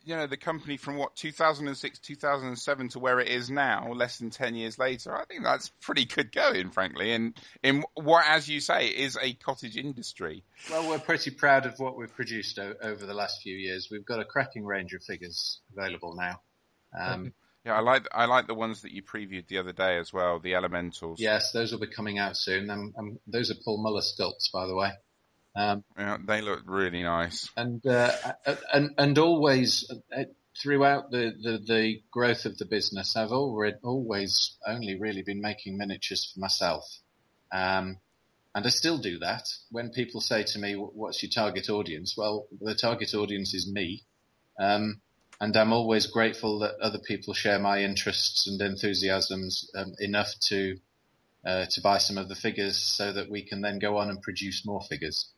[0.10, 4.32] you know, the company from what 2006, 2007 to where it is now, less than
[4.32, 7.12] 10 years later, I think that's pretty good going, frankly.
[7.14, 10.44] And in what, as you say, is a cottage industry.
[10.72, 13.90] Well, we're pretty proud of what we've produced o- over the last few years.
[13.92, 16.42] We've got a cracking range of figures available now.
[17.00, 17.34] Um,
[17.66, 20.40] Yeah, I like I like the ones that you previewed the other day as well,
[20.40, 21.20] the elementals.
[21.20, 22.70] yes, those will be coming out soon.
[22.70, 24.92] Um, um, those are Paul Muller sculpts, by the way.
[25.60, 27.50] Um, Yeah, they look really nice.
[27.58, 28.12] and, uh,
[28.74, 30.24] and and always uh,
[30.62, 35.78] throughout the, the, the growth of the business, I've already, always only really been making
[35.78, 36.84] miniatures for myself.
[37.52, 37.98] Um,
[38.56, 39.48] and I still do that.
[39.70, 44.04] When people say to me, "What's your target audience?" Well, the target audience is me.
[44.60, 45.02] Um,
[45.42, 50.78] and I'm always grateful that other people share my interests and enthusiasms um, enough to
[51.46, 54.22] uh, to buy some of the figures, so that we can then go on and
[54.22, 55.32] produce more figures.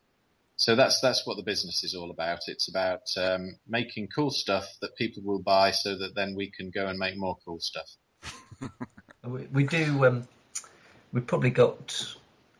[0.61, 2.41] So that's that's what the business is all about.
[2.45, 6.69] It's about um, making cool stuff that people will buy, so that then we can
[6.69, 7.89] go and make more cool stuff.
[9.23, 10.03] We, we do.
[10.05, 10.27] Um,
[11.13, 12.15] we've probably got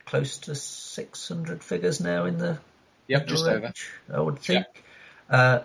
[0.05, 2.59] close to 600 figures now in the
[3.07, 4.19] Yep, just range, over.
[4.19, 4.67] I would think.
[5.27, 5.61] Uh,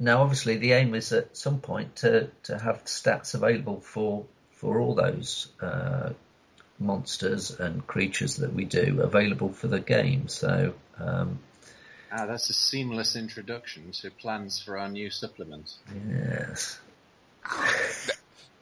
[0.00, 4.80] now, obviously, the aim is at some point to, to have stats available for for
[4.80, 6.10] all those uh,
[6.78, 10.28] monsters and creatures that we do available for the game.
[10.28, 11.38] So, um,
[12.18, 15.74] Ah, that's a seamless introduction to plans for our new supplement.
[16.08, 16.80] yes.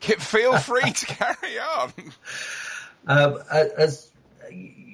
[0.00, 1.92] Feel free to carry on.
[3.06, 4.10] Um, as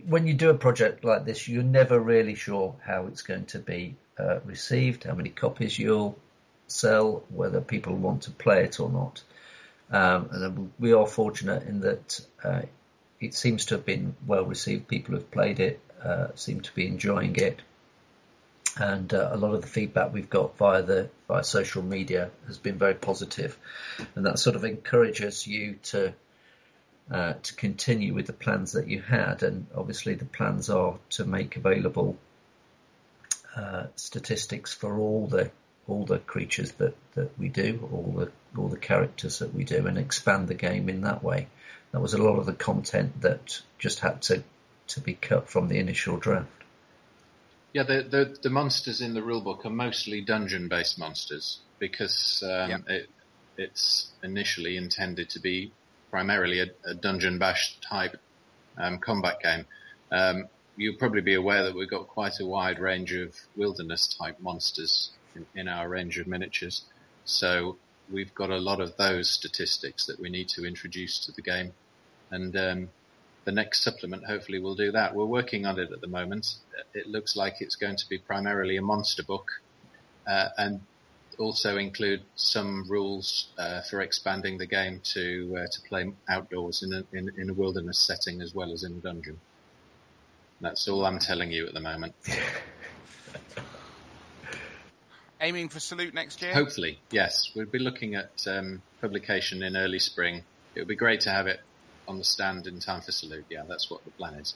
[0.06, 3.58] when you do a project like this, you're never really sure how it's going to
[3.58, 6.18] be uh, received, how many copies you'll
[6.66, 9.22] sell, whether people want to play it or not.
[9.90, 12.62] Um, and we are fortunate in that uh,
[13.20, 14.86] it seems to have been well received.
[14.86, 17.60] People who've played it uh, seem to be enjoying it,
[18.78, 22.58] and uh, a lot of the feedback we've got via the via social media has
[22.58, 23.56] been very positive,
[24.14, 26.12] and that sort of encourages you to
[27.10, 29.42] uh, to continue with the plans that you had.
[29.42, 32.16] And obviously, the plans are to make available
[33.56, 35.50] uh, statistics for all the
[35.88, 39.86] all the creatures that, that we do, all the all the characters that we do,
[39.86, 41.48] and expand the game in that way.
[41.92, 44.44] That was a lot of the content that just had to
[44.88, 46.59] to be cut from the initial draft.
[47.72, 53.08] Yeah, the, the the monsters in the rulebook are mostly dungeon-based monsters because um, it
[53.56, 55.72] it's initially intended to be
[56.10, 58.16] primarily a, a dungeon bash type
[58.76, 59.66] um, combat game.
[60.10, 64.40] Um, you'll probably be aware that we've got quite a wide range of wilderness type
[64.40, 66.82] monsters in, in our range of miniatures.
[67.24, 67.76] So
[68.10, 71.72] we've got a lot of those statistics that we need to introduce to the game.
[72.30, 72.88] And um,
[73.44, 75.14] the next supplement hopefully will do that.
[75.14, 76.56] We're working on it at the moment.
[76.94, 79.50] It looks like it's going to be primarily a monster book
[80.26, 80.80] uh, and
[81.38, 86.92] also include some rules uh, for expanding the game to uh, to play outdoors in
[86.92, 89.40] a, in, in a wilderness setting as well as in a dungeon.
[90.60, 92.14] That's all I'm telling you at the moment.
[95.40, 96.52] Aiming for Salute next year?
[96.52, 97.50] Hopefully, yes.
[97.56, 100.42] We'll be looking at um, publication in early spring.
[100.74, 101.60] It would be great to have it
[102.10, 103.46] on the stand in time for Salute.
[103.48, 104.54] Yeah, that's what the plan is.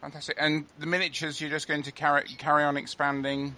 [0.00, 0.36] Fantastic.
[0.40, 3.54] And the miniatures, you're just going to carry carry on expanding.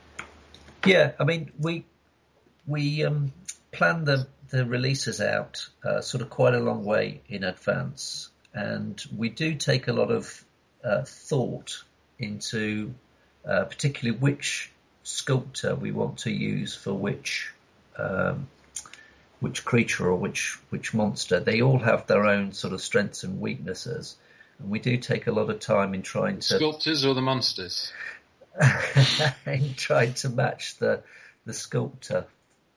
[0.85, 1.87] Yeah, I mean we
[2.67, 3.33] we um,
[3.73, 9.03] plan the the releases out uh, sort of quite a long way in advance, and
[9.17, 10.45] we do take a lot of
[10.85, 11.83] uh, thought
[12.19, 12.93] into
[13.49, 14.71] uh, particularly which
[15.03, 17.53] sculptor we want to use for which
[17.99, 18.49] um,
[19.45, 21.39] which creature or which which monster.
[21.39, 24.17] They all have their own sort of strengths and weaknesses,
[24.59, 27.93] and we do take a lot of time in trying to sculptors or the monsters.
[29.47, 31.03] in trying to match the
[31.45, 32.25] the sculptor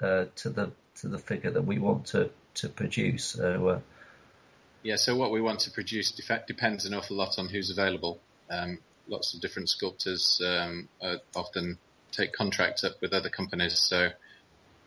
[0.02, 3.24] uh, to the to the figure that we want to to produce.
[3.24, 3.68] So.
[3.68, 3.80] Uh,
[4.84, 8.20] yeah, so what we want to produce depends an awful lot on who's available.
[8.50, 10.88] Um, lots of different sculptors um,
[11.36, 11.78] often
[12.12, 13.80] take contracts up with other companies.
[13.80, 14.12] So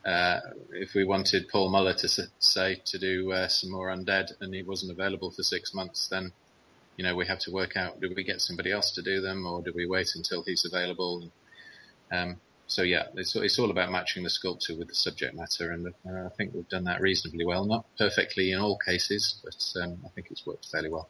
[0.04, 0.40] uh,
[0.72, 2.08] if we wanted Paul Muller to
[2.38, 6.32] say to do uh, some more undead and he wasn't available for six months, then
[6.96, 9.46] you know we have to work out: do we get somebody else to do them,
[9.46, 11.30] or do we wait until he's available?
[12.10, 15.88] Um, so yeah, it's, it's, all about matching the sculptor with the subject matter, and
[15.88, 17.64] uh, I think we've done that reasonably well.
[17.64, 21.08] Not perfectly in all cases, but um, I think it's worked fairly well.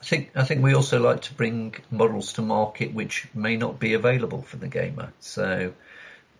[0.00, 3.80] I think I think we also like to bring models to market which may not
[3.80, 5.12] be available for the gamer.
[5.20, 5.72] So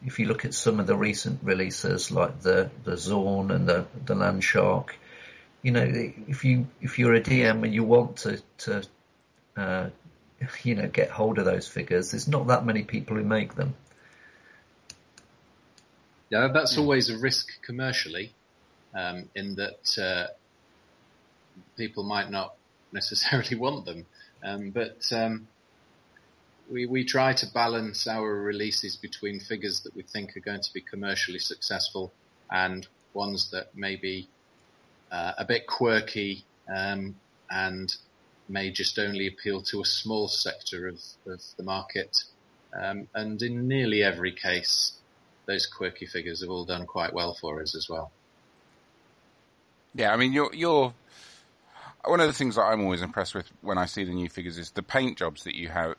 [0.06, 3.86] if you look at some of the recent releases like the the Xorn and the
[4.04, 4.90] the Landshark,
[5.62, 8.84] you know if you if you're a DM and you want to to
[9.56, 9.88] uh,
[10.62, 13.74] you know get hold of those figures, there's not that many people who make them.
[16.30, 18.32] Yeah, that's always a risk commercially,
[18.94, 20.26] um, in that uh,
[21.76, 22.54] people might not
[22.92, 24.06] necessarily want them,
[24.42, 25.48] um, but um,
[26.70, 30.72] we we try to balance our releases between figures that we think are going to
[30.72, 32.12] be commercially successful
[32.50, 34.28] and ones that may be
[35.10, 37.14] uh, a bit quirky um,
[37.50, 37.94] and
[38.48, 42.24] may just only appeal to a small sector of, of the market.
[42.76, 44.92] Um, and in nearly every case,
[45.46, 48.10] those quirky figures have all done quite well for us as well.
[49.94, 50.92] Yeah, I mean, you're, you're
[52.04, 54.58] one of the things that I'm always impressed with when I see the new figures
[54.58, 55.94] is the paint jobs that you have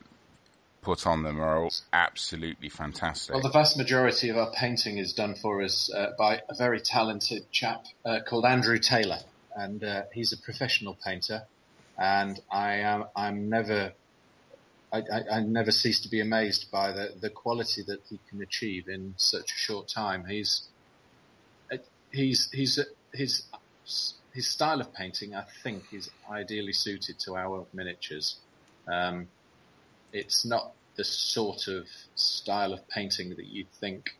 [0.86, 3.34] put on them are all absolutely fantastic.
[3.34, 6.80] Well, the vast majority of our painting is done for us uh, by a very
[6.80, 9.20] talented chap uh, called Andrew Taylor,
[9.56, 11.42] and uh, he's a professional painter.
[11.98, 13.94] And I am I'm never
[14.94, 18.42] I, I, I, never cease to be amazed by the, the quality that he can
[18.42, 20.26] achieve in such a short time.
[20.26, 20.68] He's
[22.12, 22.80] he's he's
[23.14, 23.44] his
[24.34, 28.36] his style of painting, I think, is ideally suited to our miniatures.
[28.88, 29.28] Um,
[30.16, 34.12] it's not the sort of style of painting that you'd think,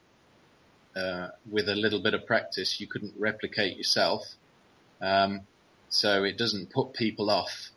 [0.96, 4.36] uh, with a little bit of practice, you couldn't replicate yourself.
[5.02, 5.42] Um,
[5.90, 7.70] so it doesn't put people off,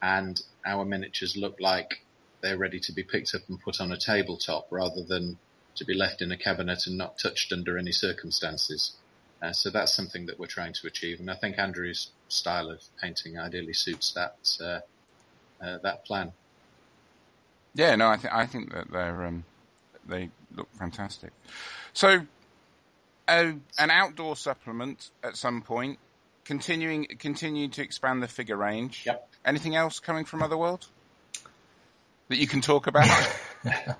[0.00, 2.04] and our miniatures look like
[2.40, 5.38] they're ready to be picked up and put on a tabletop rather than
[5.74, 8.96] to be left in a cabinet and not touched under any circumstances.
[9.42, 12.80] Uh, so that's something that we're trying to achieve, and I think Andrew's style of
[13.00, 14.80] painting ideally suits that uh,
[15.62, 16.32] uh, that plan.
[17.74, 19.44] Yeah, no, I think I think that they're um,
[20.06, 21.32] they look fantastic.
[21.92, 22.26] So,
[23.28, 25.98] an outdoor supplement at some point,
[26.44, 29.04] continuing continuing to expand the figure range.
[29.06, 29.28] Yep.
[29.44, 30.86] Anything else coming from Otherworld
[32.28, 33.08] that you can talk about?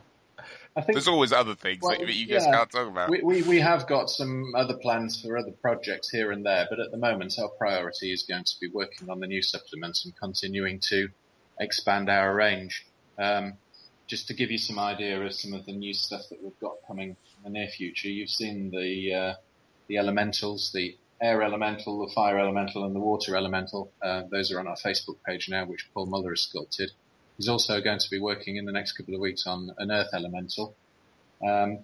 [0.75, 3.11] I think there's always other things well, that you just yeah, can't talk about.
[3.11, 6.81] We, we, we have got some other plans for other projects here and there, but
[6.81, 10.17] at the moment our priority is going to be working on the new supplements and
[10.17, 11.09] continuing to
[11.61, 12.87] expand our range.
[13.19, 13.59] Um,
[14.13, 16.75] just to give you some idea of some of the new stuff that we've got
[16.87, 19.35] coming in the near future, you've seen the uh,
[19.89, 23.91] the elementals, the air elemental, the fire elemental, and the water elemental.
[24.03, 26.91] Uh, those are on our Facebook page now, which Paul Muller has sculpted.
[27.39, 30.11] He's also going to be working in the next couple of weeks on an earth
[30.13, 30.77] elemental.
[31.43, 31.79] Um,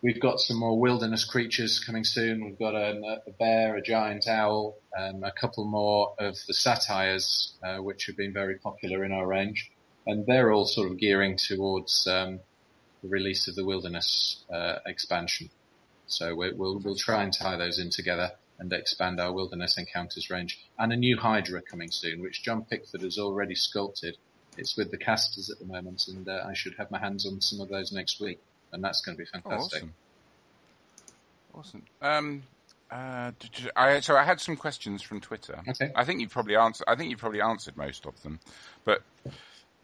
[0.00, 2.44] we've got some more wilderness creatures coming soon.
[2.44, 7.54] We've got a, a bear, a giant owl, um, a couple more of the satyrs,
[7.64, 9.72] uh, which have been very popular in our range.
[10.06, 12.40] And they're all sort of gearing towards um,
[13.02, 15.50] the release of the Wilderness uh, expansion.
[16.06, 20.30] So we, will we'll try and tie those in together and expand our Wilderness Encounters
[20.30, 20.60] range.
[20.78, 24.16] And a new Hydra coming soon, which John Pickford has already sculpted.
[24.56, 27.40] It's with the casters at the moment, and uh, I should have my hands on
[27.40, 28.40] some of those next week,
[28.72, 29.82] and that's going to be fantastic.
[31.52, 31.82] Oh, awesome.
[31.82, 31.82] awesome.
[32.00, 32.42] Um,
[32.90, 33.32] uh,
[33.74, 35.60] I, so I had some questions from Twitter.
[35.68, 35.90] Okay.
[35.96, 36.84] I think you probably answered.
[36.86, 38.38] I think you probably answered most of them,
[38.84, 39.02] but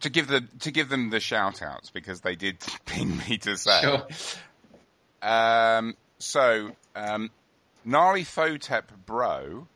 [0.00, 3.56] to give the to give them the shout outs because they did ping me to
[3.56, 3.80] say.
[3.82, 4.06] Sure.
[5.22, 7.30] Um, so um,
[7.84, 9.66] Nari Photep Bro.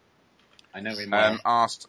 [0.74, 1.12] I know him.
[1.12, 1.86] Um, asked,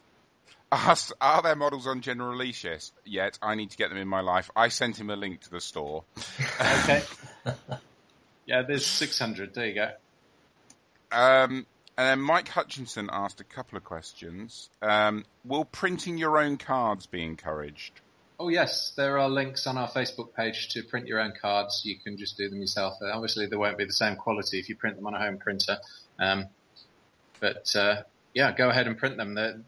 [0.70, 2.90] asked, are there models on general release yet?
[3.04, 4.50] Yet I need to get them in my life.
[4.54, 6.04] I sent him a link to the store.
[6.60, 7.02] okay.
[8.46, 9.54] yeah, there's 600.
[9.54, 9.90] There you go.
[11.10, 11.66] Um,
[11.98, 14.70] and then Mike Hutchinson asked a couple of questions.
[14.82, 18.00] Um, will printing your own cards be encouraged?
[18.38, 21.82] Oh yes, there are links on our Facebook page to print your own cards.
[21.84, 22.98] You can just do them yourself.
[23.02, 25.78] Obviously, they won't be the same quality if you print them on a home printer.
[26.18, 26.46] Um,
[27.40, 28.02] but uh,
[28.34, 29.64] yeah, go ahead and print them.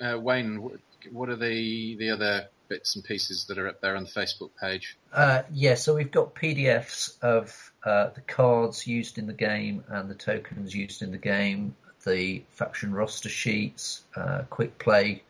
[0.00, 0.70] Uh, Wayne,
[1.10, 4.50] what are the the other bits and pieces that are up there on the Facebook
[4.60, 4.96] page?
[5.12, 10.10] Uh, yeah, so we've got PDFs of uh, the cards used in the game and
[10.10, 15.22] the tokens used in the game, the faction roster sheets, uh, quick play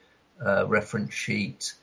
[0.45, 1.75] uh, reference sheet,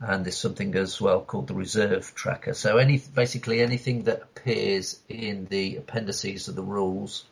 [0.00, 2.54] and there's something as well called the reserve tracker.
[2.54, 7.24] So any basically anything that appears in the appendices of the rules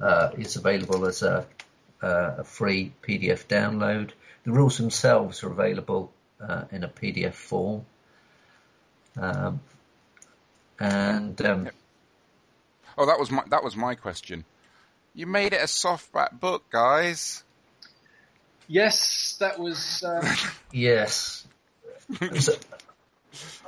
[0.00, 1.46] uh, is available as a,
[2.02, 4.12] uh, a, free PDF download.
[4.44, 7.84] The rules themselves are available uh, in a PDF form.
[9.20, 9.60] Um,
[10.78, 11.68] and um,
[12.96, 14.44] oh, that was my that was my question.
[15.14, 17.42] You made it a softback book, guys.
[18.68, 20.04] Yes, that was.
[20.06, 20.22] Um...
[20.72, 21.47] yes,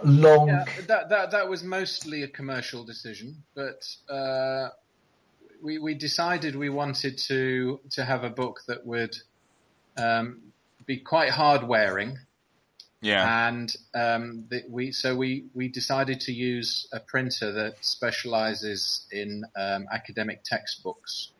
[0.04, 0.48] long.
[0.48, 4.68] Yeah, that that that was mostly a commercial decision, but uh,
[5.62, 9.16] we we decided we wanted to to have a book that would
[9.96, 10.40] um,
[10.86, 12.18] be quite hard wearing.
[13.02, 13.48] Yeah.
[13.48, 19.44] And um, the, we so we we decided to use a printer that specialises in
[19.56, 21.30] um, academic textbooks.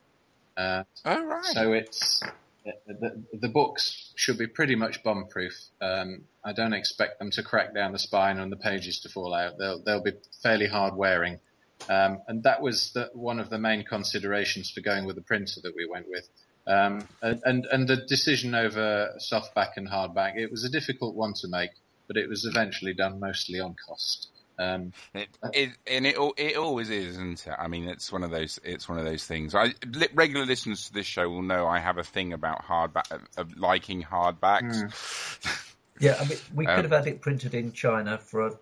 [0.57, 1.45] Uh, oh right.
[1.45, 2.23] So it's
[2.65, 5.55] the, the, books should be pretty much bomb-proof.
[5.81, 9.35] Um, I don't expect them to crack down the spine and the pages to fall
[9.35, 9.59] out.
[9.59, 11.41] They'll, they'll be fairly hard wearing.
[11.89, 15.61] Um, and that was the, one of the main considerations for going with the printer
[15.63, 16.29] that we went with.
[16.67, 21.49] Um, and, and the decision over softback and hardback, it was a difficult one to
[21.49, 21.71] make,
[22.07, 24.29] but it was eventually done mostly on cost.
[24.61, 27.55] Um, it, it, and it it always is, isn't it?
[27.59, 29.55] I mean, it's one of those it's one of those things.
[29.55, 29.73] I
[30.13, 34.03] regular listeners to this show will know I have a thing about hardback of liking
[34.03, 34.83] hardbacks.
[34.83, 35.75] Mm.
[36.01, 38.53] yeah, I mean, we could um, have had it printed in China for a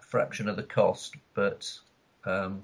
[0.00, 1.72] fraction of the cost, but
[2.26, 2.60] um,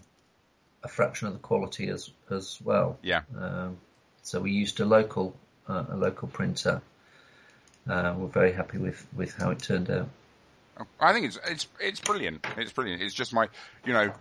[0.84, 2.99] a fraction of the quality as as well.
[3.03, 3.22] Yeah.
[3.40, 3.78] Um,
[4.22, 5.34] so we used a local
[5.66, 6.82] uh, a local printer.
[7.88, 10.11] Uh, we're very happy with with how it turned out.
[11.01, 12.47] I think it's it's it's brilliant.
[12.57, 13.03] It's brilliant.
[13.03, 13.49] It's just my,
[13.85, 14.12] you know,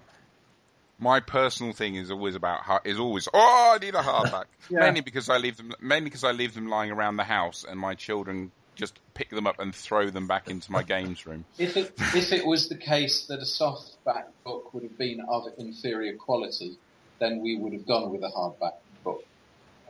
[1.00, 4.80] my personal thing is always about is always oh I need a hardback yeah.
[4.80, 7.80] mainly because I leave them mainly because I leave them lying around the house and
[7.80, 11.46] my children just pick them up and throw them back into my games room.
[11.58, 15.48] If it if it was the case that a softback book would have been of
[15.58, 16.78] inferior quality,
[17.20, 18.76] then we would have gone with a hardback.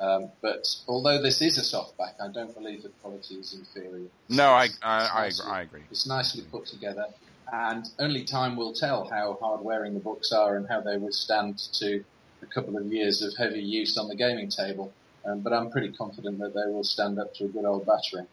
[0.02, 4.08] Um, but although this is a softback, I don't believe the quality is inferior.
[4.30, 5.82] No, I I, I, nicely, I, agree.
[5.92, 7.06] It's nicely put together,
[7.54, 11.60] and only time will tell how hard wearing the books are and how they withstand
[11.74, 12.04] to
[12.42, 14.92] a couple of years of heavy use on the gaming table.
[15.24, 18.26] Um, but I'm pretty confident that they will stand up to a good old battering.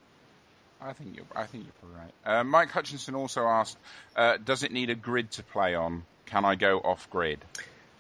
[0.80, 1.26] I think you're.
[1.36, 2.12] I think you're right.
[2.24, 3.76] Uh, Mike Hutchinson also asked,
[4.16, 6.04] uh, "Does it need a grid to play on?
[6.24, 7.44] Can I go off grid?"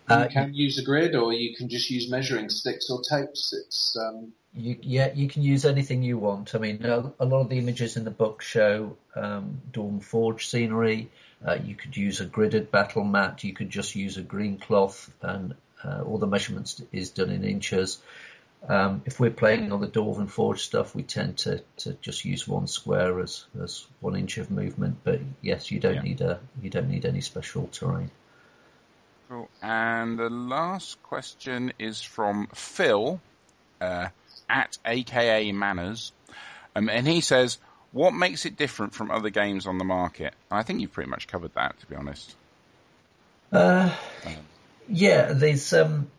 [0.08, 3.52] Uh, you can use a grid, or you can just use measuring sticks or tapes.
[3.52, 4.32] It's um...
[4.54, 6.54] you, yeah, you can use anything you want.
[6.54, 10.46] I mean, a, a lot of the images in the book show um, Dwarven Forge
[10.46, 11.10] scenery.
[11.46, 13.44] Uh, you could use a gridded battle mat.
[13.44, 15.54] You could just use a green cloth, and
[15.84, 17.98] uh, all the measurements is done in inches.
[18.66, 22.48] Um, if we're playing on the Dwarven Forge stuff, we tend to, to just use
[22.48, 24.98] one square as, as one inch of movement.
[25.04, 26.02] But yes, you don't yeah.
[26.02, 28.10] need a you don't need any special terrain.
[29.28, 29.48] Cool.
[29.60, 33.20] And the last question is from Phil
[33.78, 34.08] uh,
[34.48, 36.12] at AKA Manners,
[36.74, 37.58] um, and he says,
[37.92, 41.28] "What makes it different from other games on the market?" I think you've pretty much
[41.28, 42.34] covered that, to be honest.
[43.52, 43.94] Uh,
[44.88, 46.10] yeah, there's um,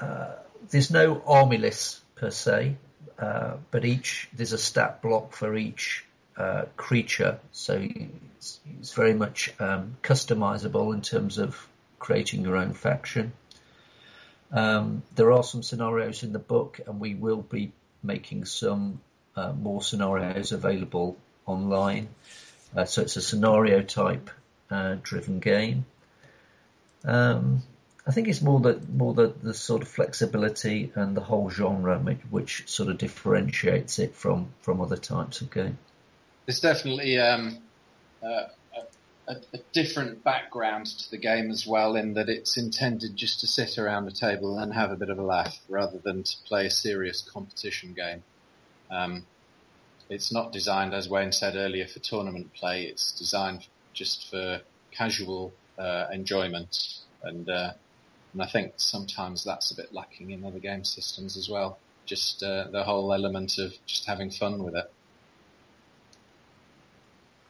[0.00, 0.34] uh,
[0.70, 2.76] there's no army list per se,
[3.18, 6.04] uh, but each there's a stat block for each
[6.36, 7.84] uh, creature, so
[8.38, 11.66] it's, it's very much um, customizable in terms of
[12.02, 13.32] creating your own faction.
[14.50, 17.72] Um, there are some scenarios in the book, and we will be
[18.02, 19.00] making some
[19.36, 22.08] uh, more scenarios available online.
[22.76, 24.30] Uh, so it's a scenario type
[24.70, 25.86] uh, driven game.
[27.04, 27.62] Um,
[28.04, 31.98] I think it's more the more the, the sort of flexibility and the whole genre
[32.30, 35.78] which sort of differentiates it from from other types of game.
[36.48, 37.58] It's definitely um,
[38.22, 38.46] uh,
[39.32, 43.46] a, a, different background to the game as well, in that it's intended just to
[43.46, 46.66] sit around a table and have a bit of a laugh, rather than to play
[46.66, 48.22] a serious competition game.
[48.90, 49.26] Um,
[50.08, 52.84] it's not designed, as Wayne said earlier, for tournament play.
[52.84, 54.60] It's designed just for
[54.90, 57.72] casual uh, enjoyment, and uh,
[58.32, 61.78] and I think sometimes that's a bit lacking in other game systems as well.
[62.04, 64.90] Just uh, the whole element of just having fun with it.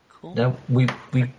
[0.09, 0.35] Cool.
[0.35, 1.33] Now we we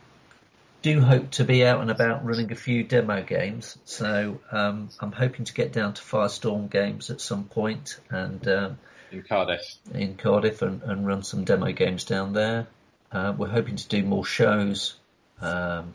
[0.84, 5.14] do hope to be out and about running a few demo games, so um, I'm
[5.14, 8.48] hoping to get down to Firestorm games at some point and.
[8.48, 8.78] Um,
[9.12, 9.62] in Cardiff.
[9.94, 12.68] In Cardiff and, and run some demo games down there.
[13.12, 14.96] Uh, we're hoping to do more shows
[15.40, 15.94] um,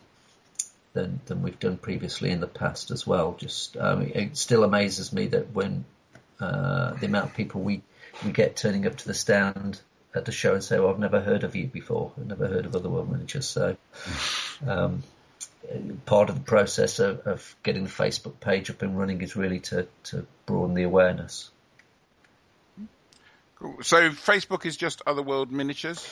[0.95, 3.37] than than we've done previously in the past as well.
[3.39, 5.85] Just um, it still amazes me that when
[6.41, 7.83] uh, the amount of people we
[8.25, 9.81] we get turning up to the stand
[10.15, 12.13] at the show and say, "Well, I've never heard of you before.
[12.19, 13.77] I've never heard of Otherworld Miniatures." So.
[14.67, 15.03] Um,
[16.07, 19.61] part of the process of, of, getting the Facebook page up and running is really
[19.61, 21.51] to, to broaden the awareness.
[23.83, 26.07] So Facebook is just Otherworld Miniatures.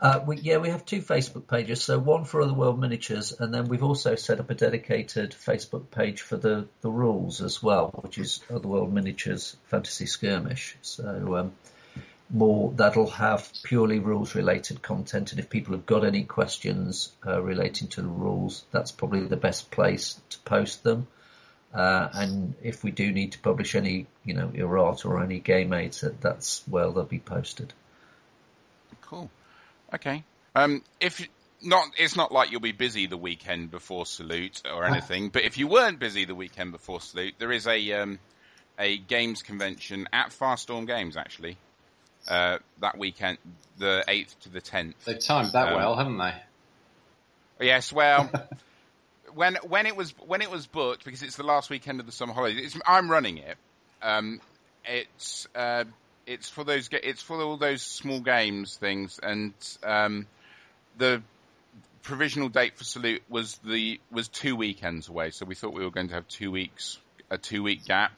[0.00, 1.82] Uh, we, yeah, we have two Facebook pages.
[1.82, 6.22] So one for Otherworld Miniatures, and then we've also set up a dedicated Facebook page
[6.22, 10.76] for the, the rules as well, which is Otherworld Miniatures Fantasy Skirmish.
[10.82, 11.52] So um,
[12.30, 17.40] more that'll have purely rules related content, and if people have got any questions uh,
[17.40, 21.06] relating to the rules, that's probably the best place to post them.
[21.72, 25.72] Uh, and if we do need to publish any, you know, errata or any game
[25.72, 27.72] aids, that, that's where they'll be posted.
[29.02, 29.30] Cool.
[29.94, 30.24] Okay.
[30.54, 31.26] Um, if
[31.62, 35.28] not, it's not like you'll be busy the weekend before Salute or anything.
[35.28, 38.18] but if you weren't busy the weekend before Salute, there is a um,
[38.78, 41.56] a games convention at Firestorm Games actually.
[42.28, 43.38] Uh, that weekend,
[43.78, 45.02] the eighth to the tenth.
[45.06, 46.34] They've timed that um, well, haven't they?
[47.60, 47.92] Yes.
[47.92, 48.30] Well.
[49.34, 52.12] when when it was when it was booked because it's the last weekend of the
[52.12, 52.78] summer holidays.
[52.86, 53.56] I'm running it.
[54.02, 54.40] Um,
[54.84, 55.84] it's uh,
[56.26, 59.52] it's for those it's for all those small games things, and
[59.82, 60.26] um,
[60.96, 61.22] the
[62.02, 65.30] provisional date for Salute was the was two weekends away.
[65.30, 66.98] So we thought we were going to have two weeks
[67.30, 68.12] a two week gap.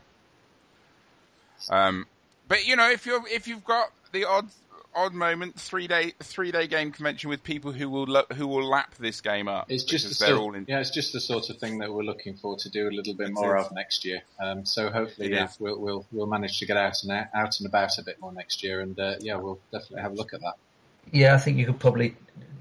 [1.69, 2.07] Um,
[2.51, 4.51] but you know, if you're if you've got the odd
[4.93, 8.93] odd moment, three day three day game convention with people who will who will lap
[8.99, 9.67] this game up.
[9.71, 10.65] It's just the sort, in...
[10.69, 13.15] yeah, it's just the sort of thing that we're looking for to do a little
[13.15, 14.23] bit more of next year.
[14.41, 17.69] Um, so hopefully, yeah, we'll, we'll we'll manage to get out and out out and
[17.69, 20.41] about a bit more next year, and uh, yeah, we'll definitely have a look at
[20.41, 20.55] that.
[21.13, 22.17] Yeah, I think you could probably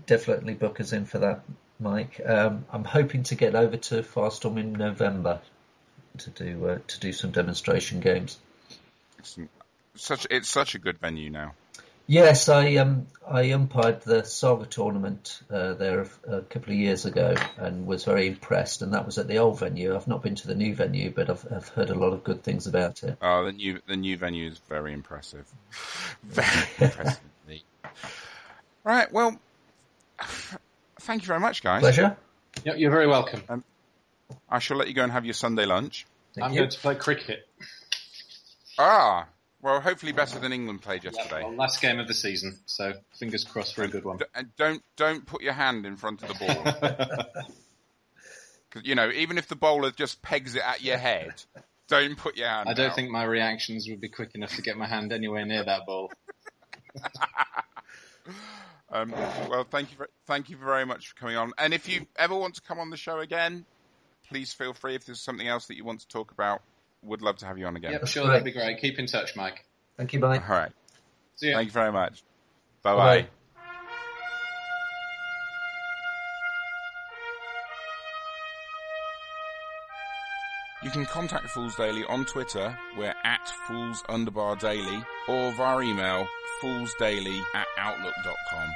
[0.06, 1.42] definitely book us in for that,
[1.80, 2.22] Mike.
[2.24, 5.42] Um, I'm hoping to get over to Firestorm in November
[6.20, 8.38] to do uh, to do some demonstration games.
[9.18, 9.38] It's
[9.96, 11.54] such it's such a good venue now.
[12.08, 17.06] Yes, I um I umpired the Saga tournament uh, there a, a, couple of years
[17.06, 18.82] ago and was very impressed.
[18.82, 19.96] And that was at the old venue.
[19.96, 22.42] I've not been to the new venue, but I've, I've heard a lot of good
[22.42, 23.16] things about it.
[23.22, 25.46] Oh, the new the new venue is very impressive.
[26.24, 27.22] Very impressive.
[28.84, 29.12] Right.
[29.12, 29.40] Well,
[31.00, 31.82] thank you very much, guys.
[31.82, 32.18] Pleasure.
[32.64, 33.44] you're very welcome.
[33.50, 33.64] Um,
[34.50, 36.08] I shall let you go and have your Sunday lunch.
[36.34, 36.60] Thank I'm you.
[36.62, 37.48] going to play cricket.
[38.78, 39.28] Ah,
[39.62, 41.42] well, hopefully better than England played yesterday.
[41.42, 44.20] Yeah, last game of the season, so fingers crossed for a good one.
[44.34, 47.44] And don't don't put your hand in front of the ball.
[48.70, 51.34] Because you know, even if the bowler just pegs it at your head,
[51.88, 52.70] don't put your hand.
[52.70, 52.96] I don't out.
[52.96, 56.12] think my reactions would be quick enough to get my hand anywhere near that ball.
[58.92, 59.12] um,
[59.50, 61.52] well, thank you, for, thank you very much for coming on.
[61.58, 63.66] And if you ever want to come on the show again,
[64.28, 64.96] please feel free.
[64.96, 66.62] If there's something else that you want to talk about,
[67.04, 67.92] would love to have you on again.
[67.94, 68.80] Yep, sure, that'd be great.
[68.80, 69.66] Keep in touch, Mike.
[69.98, 70.38] Thank you, bye.
[70.38, 70.72] All right.
[71.36, 71.54] See you.
[71.54, 72.24] Thank you very much.
[72.84, 73.28] Bye bye.
[80.82, 86.26] You can contact Fools Daily on Twitter, we're at Fools Underbar Daily, or via email,
[86.62, 88.70] foolsdaily at outlook.com.